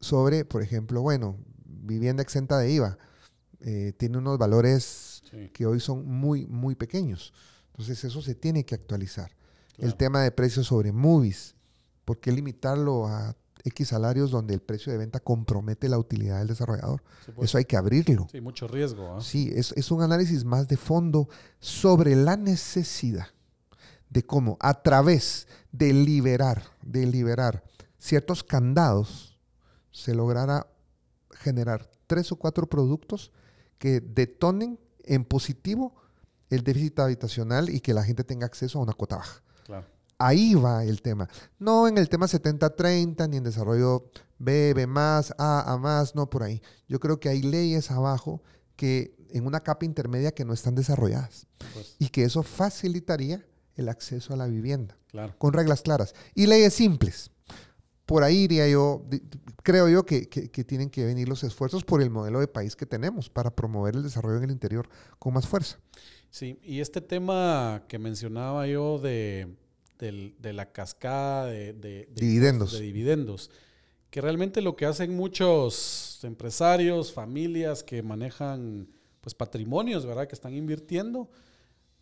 [0.00, 2.98] sobre, por ejemplo, bueno, vivienda exenta de IVA.
[3.60, 5.13] Eh, tiene unos valores
[5.52, 7.32] que hoy son muy, muy pequeños.
[7.72, 9.30] Entonces eso se tiene que actualizar.
[9.78, 11.56] El tema de precios sobre movies,
[12.04, 16.48] ¿por qué limitarlo a X salarios donde el precio de venta compromete la utilidad del
[16.48, 17.02] desarrollador?
[17.34, 17.50] Pues.
[17.50, 18.28] Eso hay que abrirlo.
[18.30, 19.16] Sí, mucho riesgo.
[19.16, 19.20] ¿ah?
[19.20, 23.26] Sí, es, es un análisis más de fondo sobre la necesidad
[24.10, 27.64] de cómo a través de liberar, de liberar
[27.98, 29.38] ciertos candados,
[29.90, 30.68] se lograra
[31.30, 33.32] generar tres o cuatro productos
[33.78, 35.94] que detonen en positivo
[36.50, 39.42] el déficit habitacional y que la gente tenga acceso a una cuota baja.
[40.16, 41.28] Ahí va el tema.
[41.58, 46.30] No en el tema 70-30, ni en desarrollo B, B más, A, A más, no
[46.30, 46.62] por ahí.
[46.88, 48.40] Yo creo que hay leyes abajo
[48.76, 51.46] que en una capa intermedia que no están desarrolladas.
[51.74, 51.96] Pues.
[51.98, 53.44] Y que eso facilitaría
[53.74, 54.96] el acceso a la vivienda.
[55.38, 56.14] Con reglas claras.
[56.34, 57.30] Y leyes simples.
[58.06, 59.04] Por ahí iría yo,
[59.62, 60.26] creo yo que,
[60.66, 64.02] tienen que venir los esfuerzos por el modelo de país que tenemos para promover el
[64.02, 64.88] desarrollo en el interior
[65.18, 65.78] con más fuerza.
[66.30, 69.56] Sí, y este tema que mencionaba yo de,
[70.42, 72.72] la cascada de, dividendos.
[72.72, 73.50] de dividendos,
[74.10, 78.88] que realmente lo que hacen muchos empresarios, familias que manejan
[79.22, 80.28] pues patrimonios, ¿verdad?
[80.28, 81.30] Que están invirtiendo,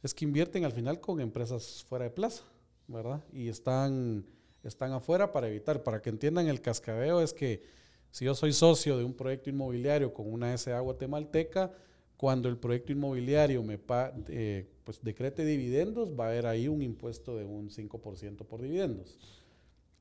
[0.03, 2.42] es que invierten al final con empresas fuera de plaza,
[2.88, 3.22] ¿verdad?
[3.32, 4.26] Y están
[4.68, 7.62] están afuera para evitar, para que entiendan el cascabeo, es que
[8.10, 11.72] si yo soy socio de un proyecto inmobiliario con una SA guatemalteca,
[12.16, 13.80] cuando el proyecto inmobiliario me
[14.28, 19.18] eh, pues decrete dividendos, va a haber ahí un impuesto de un 5% por dividendos.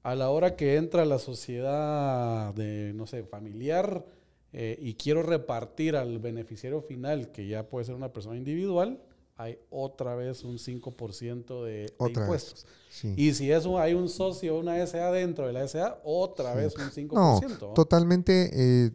[0.03, 4.05] A la hora que entra la sociedad de, no sé, familiar
[4.53, 8.99] eh, y quiero repartir al beneficiario final, que ya puede ser una persona individual,
[9.42, 12.68] hay otra vez un 5% de, impuestos.
[13.16, 16.89] Y si eso hay un socio, una SA dentro de la SA, otra vez un
[16.89, 17.12] 5%.
[17.12, 18.52] No, totalmente.
[18.54, 18.92] Eh,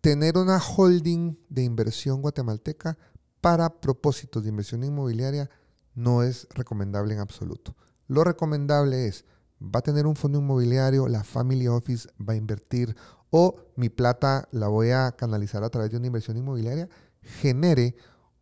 [0.00, 2.96] tener una holding de inversión guatemalteca
[3.40, 5.50] para propósitos de inversión inmobiliaria
[5.94, 7.74] no es recomendable en absoluto.
[8.06, 9.24] Lo recomendable es,
[9.62, 12.94] va a tener un fondo inmobiliario, la Family Office va a invertir
[13.30, 16.88] o mi plata la voy a canalizar a través de una inversión inmobiliaria,
[17.22, 17.94] genere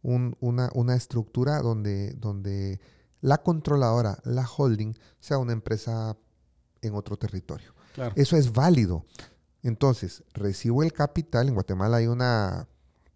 [0.03, 2.80] una, estructura donde, donde
[3.20, 6.16] la controladora, la holding, sea una empresa
[6.82, 7.74] en otro territorio.
[8.14, 9.05] Eso es válido.
[9.62, 11.49] Entonces, recibo el capital.
[11.49, 12.68] En Guatemala hay una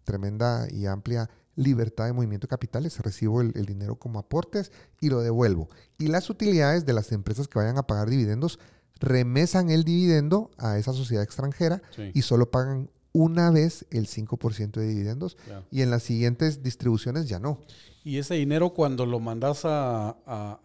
[0.03, 2.99] tremenda y amplia libertad de movimiento de capitales.
[2.99, 5.69] Recibo el, dinero como aportes y lo devuelvo.
[5.97, 8.59] Y las utilidades de las empresas que vayan a pagar dividendos
[8.99, 11.81] remesan el dividendo a esa sociedad extranjera
[12.13, 15.37] y solo pagan una vez el 5% de dividendos
[15.71, 17.59] y en las siguientes distribuciones ya no.
[18.03, 20.17] ¿Y ese dinero cuando lo mandas a,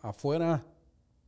[0.03, 0.65] afuera,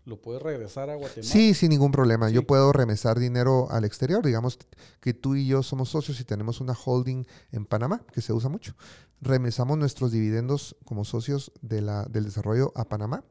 [0.06, 1.30] lo puedes regresar a Guatemala?
[1.30, 2.30] Sí, sin ningún problema.
[2.30, 4.24] Yo puedo remesar dinero al exterior.
[4.24, 4.58] Digamos
[5.00, 8.48] que tú y yo somos socios y tenemos una holding en Panamá, que se usa
[8.48, 8.74] mucho.
[9.20, 13.22] Remesamos nuestros dividendos como socios de la, del desarrollo a Panamá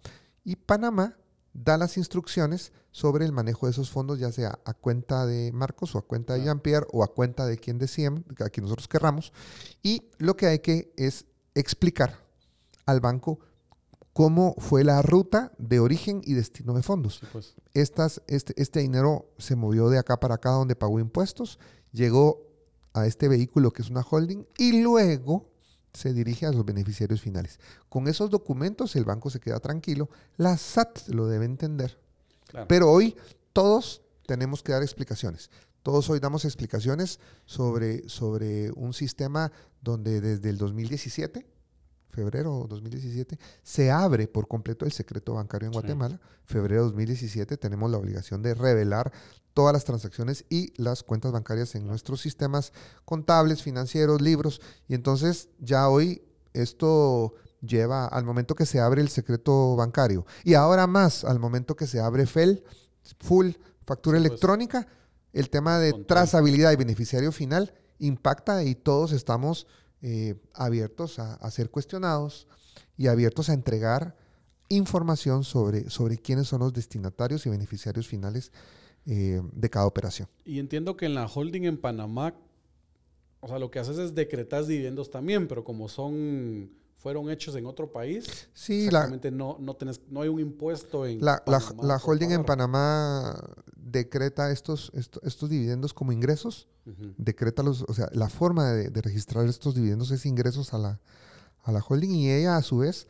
[0.46, 1.18] y Panamá
[1.64, 5.94] da las instrucciones sobre el manejo de esos fondos, ya sea a cuenta de Marcos
[5.96, 9.34] o a cuenta de Jean-Pierre o a cuenta de quien decían, a quien nosotros querramos.
[9.84, 12.18] Y lo que hay que es explicar
[12.86, 13.40] al banco
[14.14, 17.22] cómo fue la ruta de origen y destino de fondos.
[17.32, 17.56] Pues.
[17.74, 21.60] Estas, este, este dinero se movió de acá para acá donde pagó impuestos,
[21.92, 22.48] llegó
[22.94, 25.49] a este vehículo que es una holding y luego
[25.94, 27.60] se dirige a los beneficiarios finales.
[27.90, 31.98] Con esos documentos el banco se queda tranquilo, la SAT lo debe entender.
[32.68, 33.16] Pero hoy
[33.54, 35.50] todos tenemos que dar explicaciones.
[35.84, 41.46] Todos hoy damos explicaciones sobre, sobre un sistema donde desde el 2017
[42.10, 46.20] febrero 2017, se abre por completo el secreto bancario en Guatemala.
[46.44, 49.12] Febrero 2017 tenemos la obligación de revelar
[49.60, 52.72] todas las transacciones y las cuentas bancarias en nuestros sistemas
[53.04, 54.62] contables, financieros, libros.
[54.88, 56.22] Y entonces ya hoy
[56.54, 60.26] esto lleva al momento que se abre el secreto bancario.
[60.46, 62.64] Y ahora más, al momento que se abre FEL,
[63.20, 63.50] full
[63.86, 64.28] factura pues.
[64.28, 64.88] electrónica,
[65.34, 69.68] el tema de trazabilidad y beneficiario final impacta y todos estamos
[70.02, 72.48] eh, abiertos a, ser cuestionados
[72.96, 74.16] y abiertos a entregar
[74.70, 78.54] información sobre, sobre quiénes son los destinatarios y beneficiarios finales
[79.10, 80.30] eh, de cada operación.
[80.46, 82.36] Y entiendo que en la holding en Panamá
[83.42, 87.66] o sea, lo que haces es decretar dividendos también, pero como son fueron hechos en
[87.66, 92.32] otro país, sí, exactamente no, no, tenés, no hay un impuesto en la, la, holding
[92.32, 93.42] en Panamá
[93.78, 96.68] decreta estos, estos, dividendos como ingresos,
[97.18, 101.00] decreta los, o sea, la forma de, registrar estos dividendos es ingresos a la,
[101.64, 103.08] a la holding y ella a su vez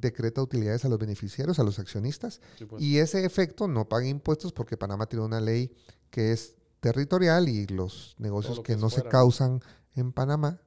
[0.00, 2.82] decreta utilidades a los beneficiarios, a los accionistas, pues.
[2.82, 5.72] y ese efecto no paga impuestos porque Panamá tiene una ley
[6.10, 9.60] que es territorial y los negocios que, no se causan
[9.94, 10.60] en Panamá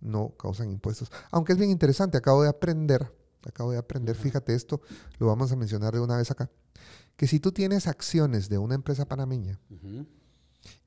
[0.00, 1.10] no causan impuestos.
[1.30, 3.10] Aunque es bien interesante, acabo de aprender,
[3.46, 4.80] acabo de aprender, fíjate esto,
[5.18, 6.50] lo vamos a mencionar de una vez acá,
[7.16, 9.58] que si tú tienes acciones de una empresa panameña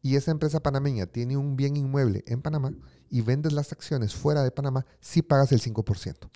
[0.02, 2.74] y esa empresa panameña tiene un bien inmueble en Panamá
[3.10, 6.30] y vendes las acciones fuera de Panamá, sí pagas el 5%.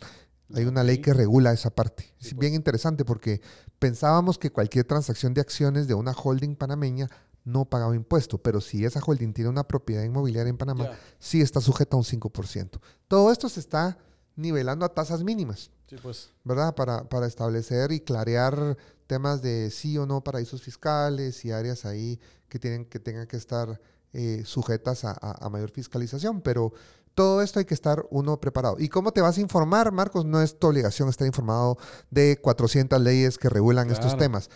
[0.56, 2.14] Hay una ley que regula esa parte.
[2.20, 2.54] es bien pues.
[2.54, 3.42] interesante porque
[3.80, 7.10] pensábamos que cualquier transacción de acciones de una holding panameña
[7.44, 11.60] no pagaba impuesto, pero si esa holding tiene una propiedad inmobiliaria en Panamá, sí está
[11.60, 12.80] sujeta a un 5%.
[13.08, 13.98] Todo esto se está
[14.36, 16.30] nivelando a tasas mínimas, sí, pues.
[16.44, 16.76] ¿verdad?
[16.76, 18.78] Para, para establecer y clarear
[19.08, 23.38] temas de sí o no paraísos fiscales y áreas ahí que, tienen, que tengan que
[23.38, 23.82] estar
[24.14, 26.74] eh, sujetas a, a, mayor fiscalización, pero
[27.16, 28.78] todo esto hay que estar uno preparado.
[28.80, 30.26] ¿Y cómo te vas a informar, Marcos?
[30.26, 31.78] No es tu obligación estar informado
[32.10, 34.50] de 400 leyes que regulan estos temas.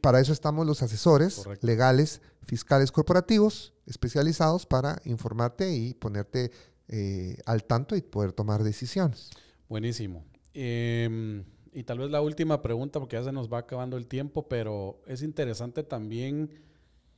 [0.00, 6.50] Para eso estamos los asesores legales, fiscales corporativos, especializados para informarte y ponerte
[6.88, 9.30] eh, al tanto y poder tomar decisiones.
[9.68, 10.24] Buenísimo.
[10.54, 14.48] Em, y tal vez la última pregunta, porque ya se nos va acabando el tiempo,
[14.48, 16.50] pero es interesante también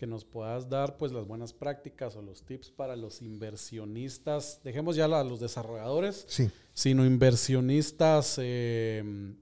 [0.00, 4.96] que nos puedas dar pues las buenas prácticas o los tips para los inversionistas, dejemos
[4.96, 6.50] ya a los desarrolladores, sí.
[6.72, 9.36] sino inversionistas em,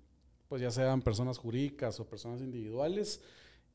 [0.49, 3.21] pues ya sean personas jurídicas o personas individuales,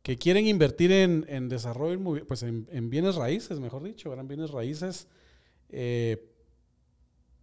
[0.02, 5.08] que quieren invertir en, desarrollo, pues en, bienes raíces, mejor dicho, eran bienes raíces,
[5.70, 6.34] eh,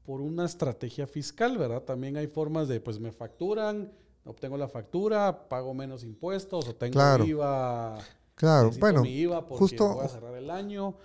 [0.02, 1.84] por una estrategia fiscal, ¿verdad?
[1.84, 3.90] También hay formas de, pues me facturan,
[4.26, 8.00] obtengo la factura, pago menos impuestos, o tengo IVA.
[8.40, 10.96] Claro, bueno, IVA porque justo voy a cerrar el año.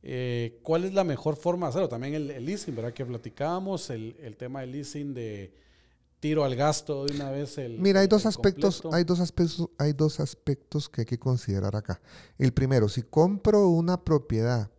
[0.00, 1.88] Eh, ¿Cuál es la mejor forma de hacerlo?
[1.88, 2.92] También el, leasing, ¿verdad?
[2.92, 5.52] Que platicábamos, el, el tema del leasing de
[6.20, 7.80] tiro al gasto de una vez el.
[7.80, 12.00] Mira, hay dos aspectos, hay dos aspectos, hay dos aspectos que hay que considerar acá.
[12.38, 14.70] El primero, si compro una propiedad,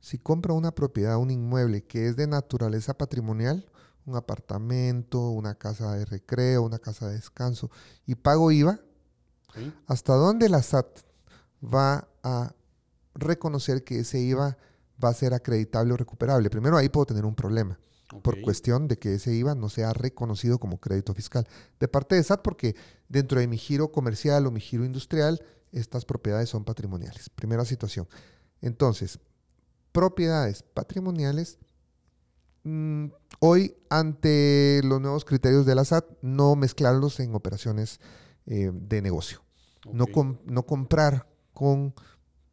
[0.00, 3.64] si compro una propiedad, un inmueble que es de naturaleza patrimonial,
[4.04, 7.70] un apartamento, una casa de recreo, una casa de descanso,
[8.04, 8.80] y pago IVA,
[9.86, 11.05] ¿hasta dónde la SAT
[11.62, 12.54] va a
[13.14, 14.56] reconocer que ese IVA
[15.02, 16.50] va a ser acreditable o recuperable?
[16.50, 17.78] Primero ahí puedo tener un problema
[18.22, 21.46] por cuestión de que ese IVA no sea reconocido como crédito fiscal.
[21.80, 22.76] De parte de SAT, porque
[23.08, 25.42] dentro de mi giro comercial o mi giro industrial,
[25.72, 27.28] estas propiedades son patrimoniales.
[27.30, 28.08] Primera situación.
[28.60, 29.18] Entonces,
[29.92, 31.58] propiedades patrimoniales,
[32.62, 33.06] mm,
[33.40, 38.00] hoy ante los nuevos criterios de la SAT, no mezclarlos en operaciones
[38.46, 39.42] eh, de negocio.
[39.92, 40.06] No,
[40.44, 41.26] no comprar
[41.56, 41.94] con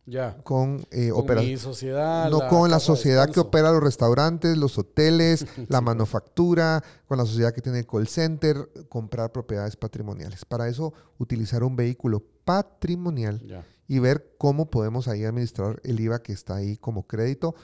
[0.06, 0.38] ya.
[0.44, 2.30] Con, eh, mi sociedad.
[2.30, 7.54] No con la sociedad que opera los restaurantes, los hoteles, la manufactura, con la sociedad
[7.54, 10.44] que tiene el call center, comprar propiedades patrimoniales.
[10.44, 16.34] Para eso, utilizar un vehículo patrimonial y ver cómo podemos ahí administrar el IVA que
[16.34, 17.56] está ahí como crédito,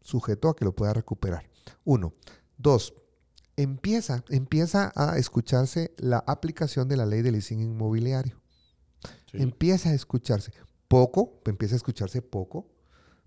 [0.00, 1.48] sujeto a que lo pueda recuperar.
[1.84, 2.12] Uno.
[2.56, 2.94] Dos.
[3.56, 8.40] Empieza, empieza a escucharse la aplicación de la ley de leasing inmobiliario.
[9.32, 10.52] Empieza a escucharse
[10.88, 12.66] poco, empieza a escucharse poco,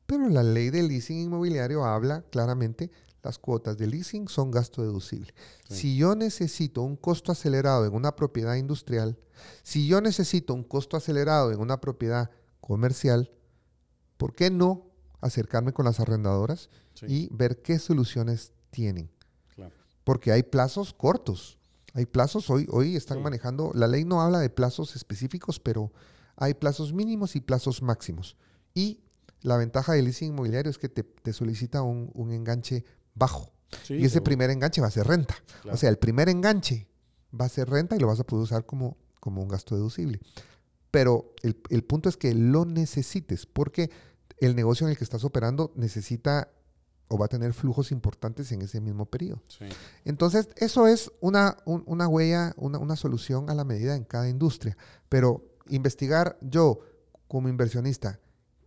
[0.05, 2.91] pero la ley de leasing inmobiliario habla claramente,
[3.23, 5.33] las cuotas de leasing son gasto deducible.
[5.69, 9.17] Si yo necesito un costo acelerado en una propiedad industrial,
[9.63, 13.31] si yo necesito un costo acelerado en una propiedad comercial,
[14.17, 14.87] ¿por qué no
[15.21, 16.69] acercarme con las arrendadoras
[17.07, 19.09] y ver qué soluciones tienen?
[20.03, 21.59] Porque hay plazos cortos.
[21.93, 25.91] Hay plazos, hoy, hoy están manejando, la ley no habla de plazos específicos, pero
[26.41, 28.35] hay plazos mínimos y plazos máximos.
[28.73, 28.99] Y
[29.41, 32.83] la ventaja del leasing inmobiliario es que te, solicita un, enganche
[33.13, 33.53] bajo.
[33.87, 35.35] y ese primer enganche va a ser renta.
[35.71, 36.87] O sea, el primer enganche
[37.39, 40.19] va a ser renta y lo vas a poder usar como, como un gasto deducible.
[40.89, 43.91] Pero el, punto es que lo necesites porque
[44.39, 46.49] el negocio en el que estás operando necesita
[47.07, 49.43] o va a tener flujos importantes en ese mismo periodo.
[50.05, 54.75] Entonces, eso es una, una huella, una, una, solución a la medida en cada industria.
[55.07, 56.79] Pero investigar yo
[57.27, 58.19] como inversionista,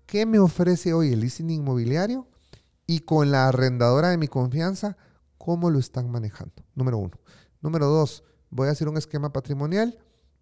[0.06, 2.28] ¿qué me ofrece hoy el leasing inmobiliario?
[2.86, 4.96] Y con la arrendadora de mi confianza,
[5.38, 6.54] ¿cómo lo están manejando?
[6.74, 7.18] Número uno.
[7.60, 9.98] Número dos, voy a hacer un esquema patrimonial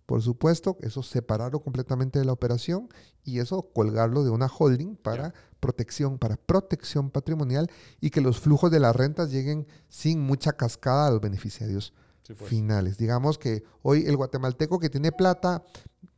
[0.06, 2.88] por supuesto, eso separarlo completamente de la operación
[3.24, 8.70] y eso colgarlo de una holding para protección, para protección patrimonial y que los flujos
[8.70, 11.94] de las rentas lleguen sin mucha cascada a los beneficiarios
[12.26, 12.48] pues.
[12.48, 12.98] finales.
[12.98, 15.62] Digamos que hoy el guatemalteco que tiene plata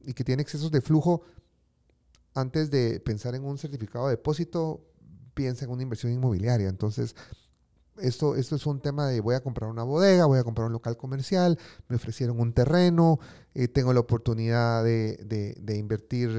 [0.00, 1.22] y que tiene excesos de flujo,
[2.34, 4.80] antes de pensar en un certificado de depósito,
[5.34, 6.68] piensa en una inversión inmobiliaria.
[6.68, 7.14] Entonces,
[7.98, 10.72] esto, esto es un tema de voy a comprar una bodega, voy a comprar un
[10.72, 13.20] local comercial, me ofrecieron un terreno,
[13.54, 16.30] eh, tengo la oportunidad de, invertir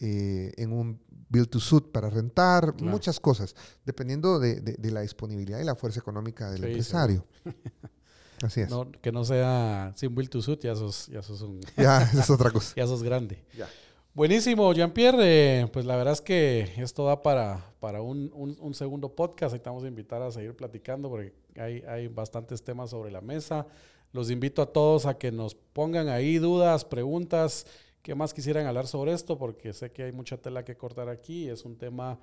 [0.00, 3.54] eh, en un build to suit para rentar, muchas cosas,
[3.84, 7.26] dependiendo de, la disponibilidad y la fuerza económica del empresario.
[8.42, 8.70] Así es.
[9.00, 11.60] que no sea sin build to suit, ya sos, ya sos un...
[11.76, 12.74] Ya, es otra cosa.
[12.76, 13.42] ya sos grande.
[13.56, 13.68] Ya.
[14.14, 15.18] Buenísimo, Jean-Pierre.
[15.62, 19.54] Eh, pues la verdad es que esto da para, para un, segundo podcast.
[19.54, 23.66] Estamos a invitar a seguir platicando porque hay, hay bastantes temas sobre la mesa.
[24.12, 27.66] Los invito a todos a que nos pongan ahí dudas, preguntas,
[28.02, 31.48] qué más quisieran hablar sobre esto, porque sé que hay mucha tela que cortar aquí.
[31.48, 32.20] Es un tema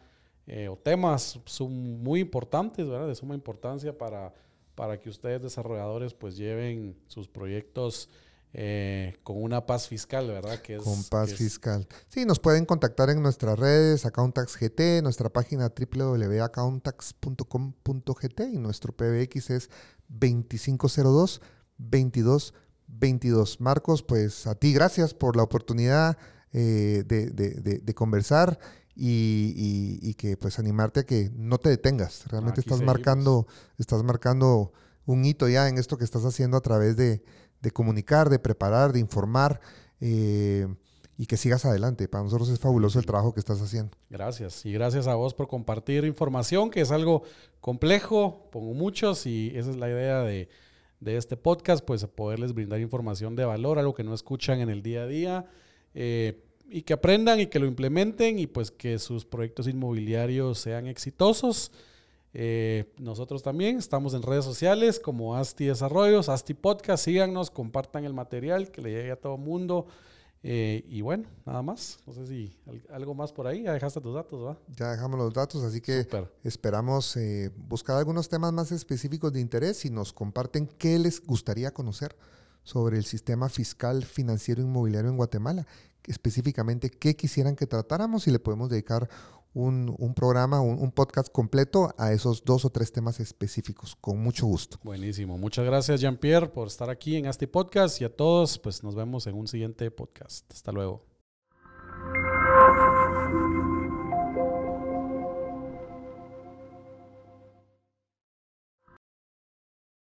[0.47, 3.07] eh, o temas son muy importantes, ¿verdad?
[3.07, 4.33] De suma importancia para,
[4.75, 8.07] para que ustedes desarrolladores pues lleven sus proyectos
[8.53, 10.61] eh, con una paz fiscal, ¿verdad?
[10.61, 11.87] Que con paz fiscal.
[12.09, 19.69] Sí, nos pueden contactar en nuestras redes, AccountaxGT, nuestra página www.accountax.com.gt y nuestro PBX es
[20.09, 21.39] 2502
[21.77, 23.61] 2222.
[23.61, 26.17] Marcos, pues a ti gracias por la oportunidad
[26.53, 28.59] eh, de, conversar
[28.95, 32.27] y, que pues animarte a que no te detengas.
[32.27, 34.73] Realmente estás marcando, estás marcando
[35.05, 37.23] un hito ya en esto que estás haciendo a través de
[37.61, 39.61] de comunicar, de preparar, de informar
[39.99, 40.67] eh,
[41.17, 42.07] y que sigas adelante.
[42.07, 43.95] Para nosotros es fabuloso el trabajo que estás haciendo.
[44.09, 44.65] Gracias.
[44.65, 47.23] Y gracias a vos por compartir información, que es algo
[47.59, 50.49] complejo, pongo muchos, y esa es la idea de,
[51.05, 55.03] este podcast, pues poderles brindar información de valor, algo que no escuchan en el día
[55.03, 55.45] a día.
[55.93, 60.87] Eh, y que aprendan y que lo implementen y pues que sus proyectos inmobiliarios sean
[60.87, 61.71] exitosos.
[62.33, 67.03] Eh, nosotros también estamos en redes sociales como Asti Desarrollos, Asti Podcast.
[67.03, 69.85] Síganos, compartan el material que le llegue a todo el mundo.
[70.43, 71.99] Eh, y bueno, nada más.
[72.07, 72.57] No sé si
[72.89, 73.63] algo más por ahí.
[73.63, 74.57] Ya dejaste tus datos, ¿va?
[74.75, 76.07] Ya dejamos los datos, así que
[76.43, 81.71] esperamos eh, buscar algunos temas más específicos de interés y nos comparten qué les gustaría
[81.71, 82.15] conocer
[82.63, 85.67] sobre el sistema fiscal financiero inmobiliario en Guatemala.
[86.07, 89.09] Específicamente, qué quisieran que tratáramos y le podemos dedicar
[89.53, 94.79] un, programa, un, podcast completo a esos dos o tres temas específicos, con mucho gusto.
[94.83, 95.37] Buenísimo.
[95.37, 99.27] Muchas gracias, Jean-Pierre, por estar aquí en este podcast y a todos, pues nos vemos
[99.27, 100.51] en un siguiente podcast.
[100.51, 101.10] Hasta luego.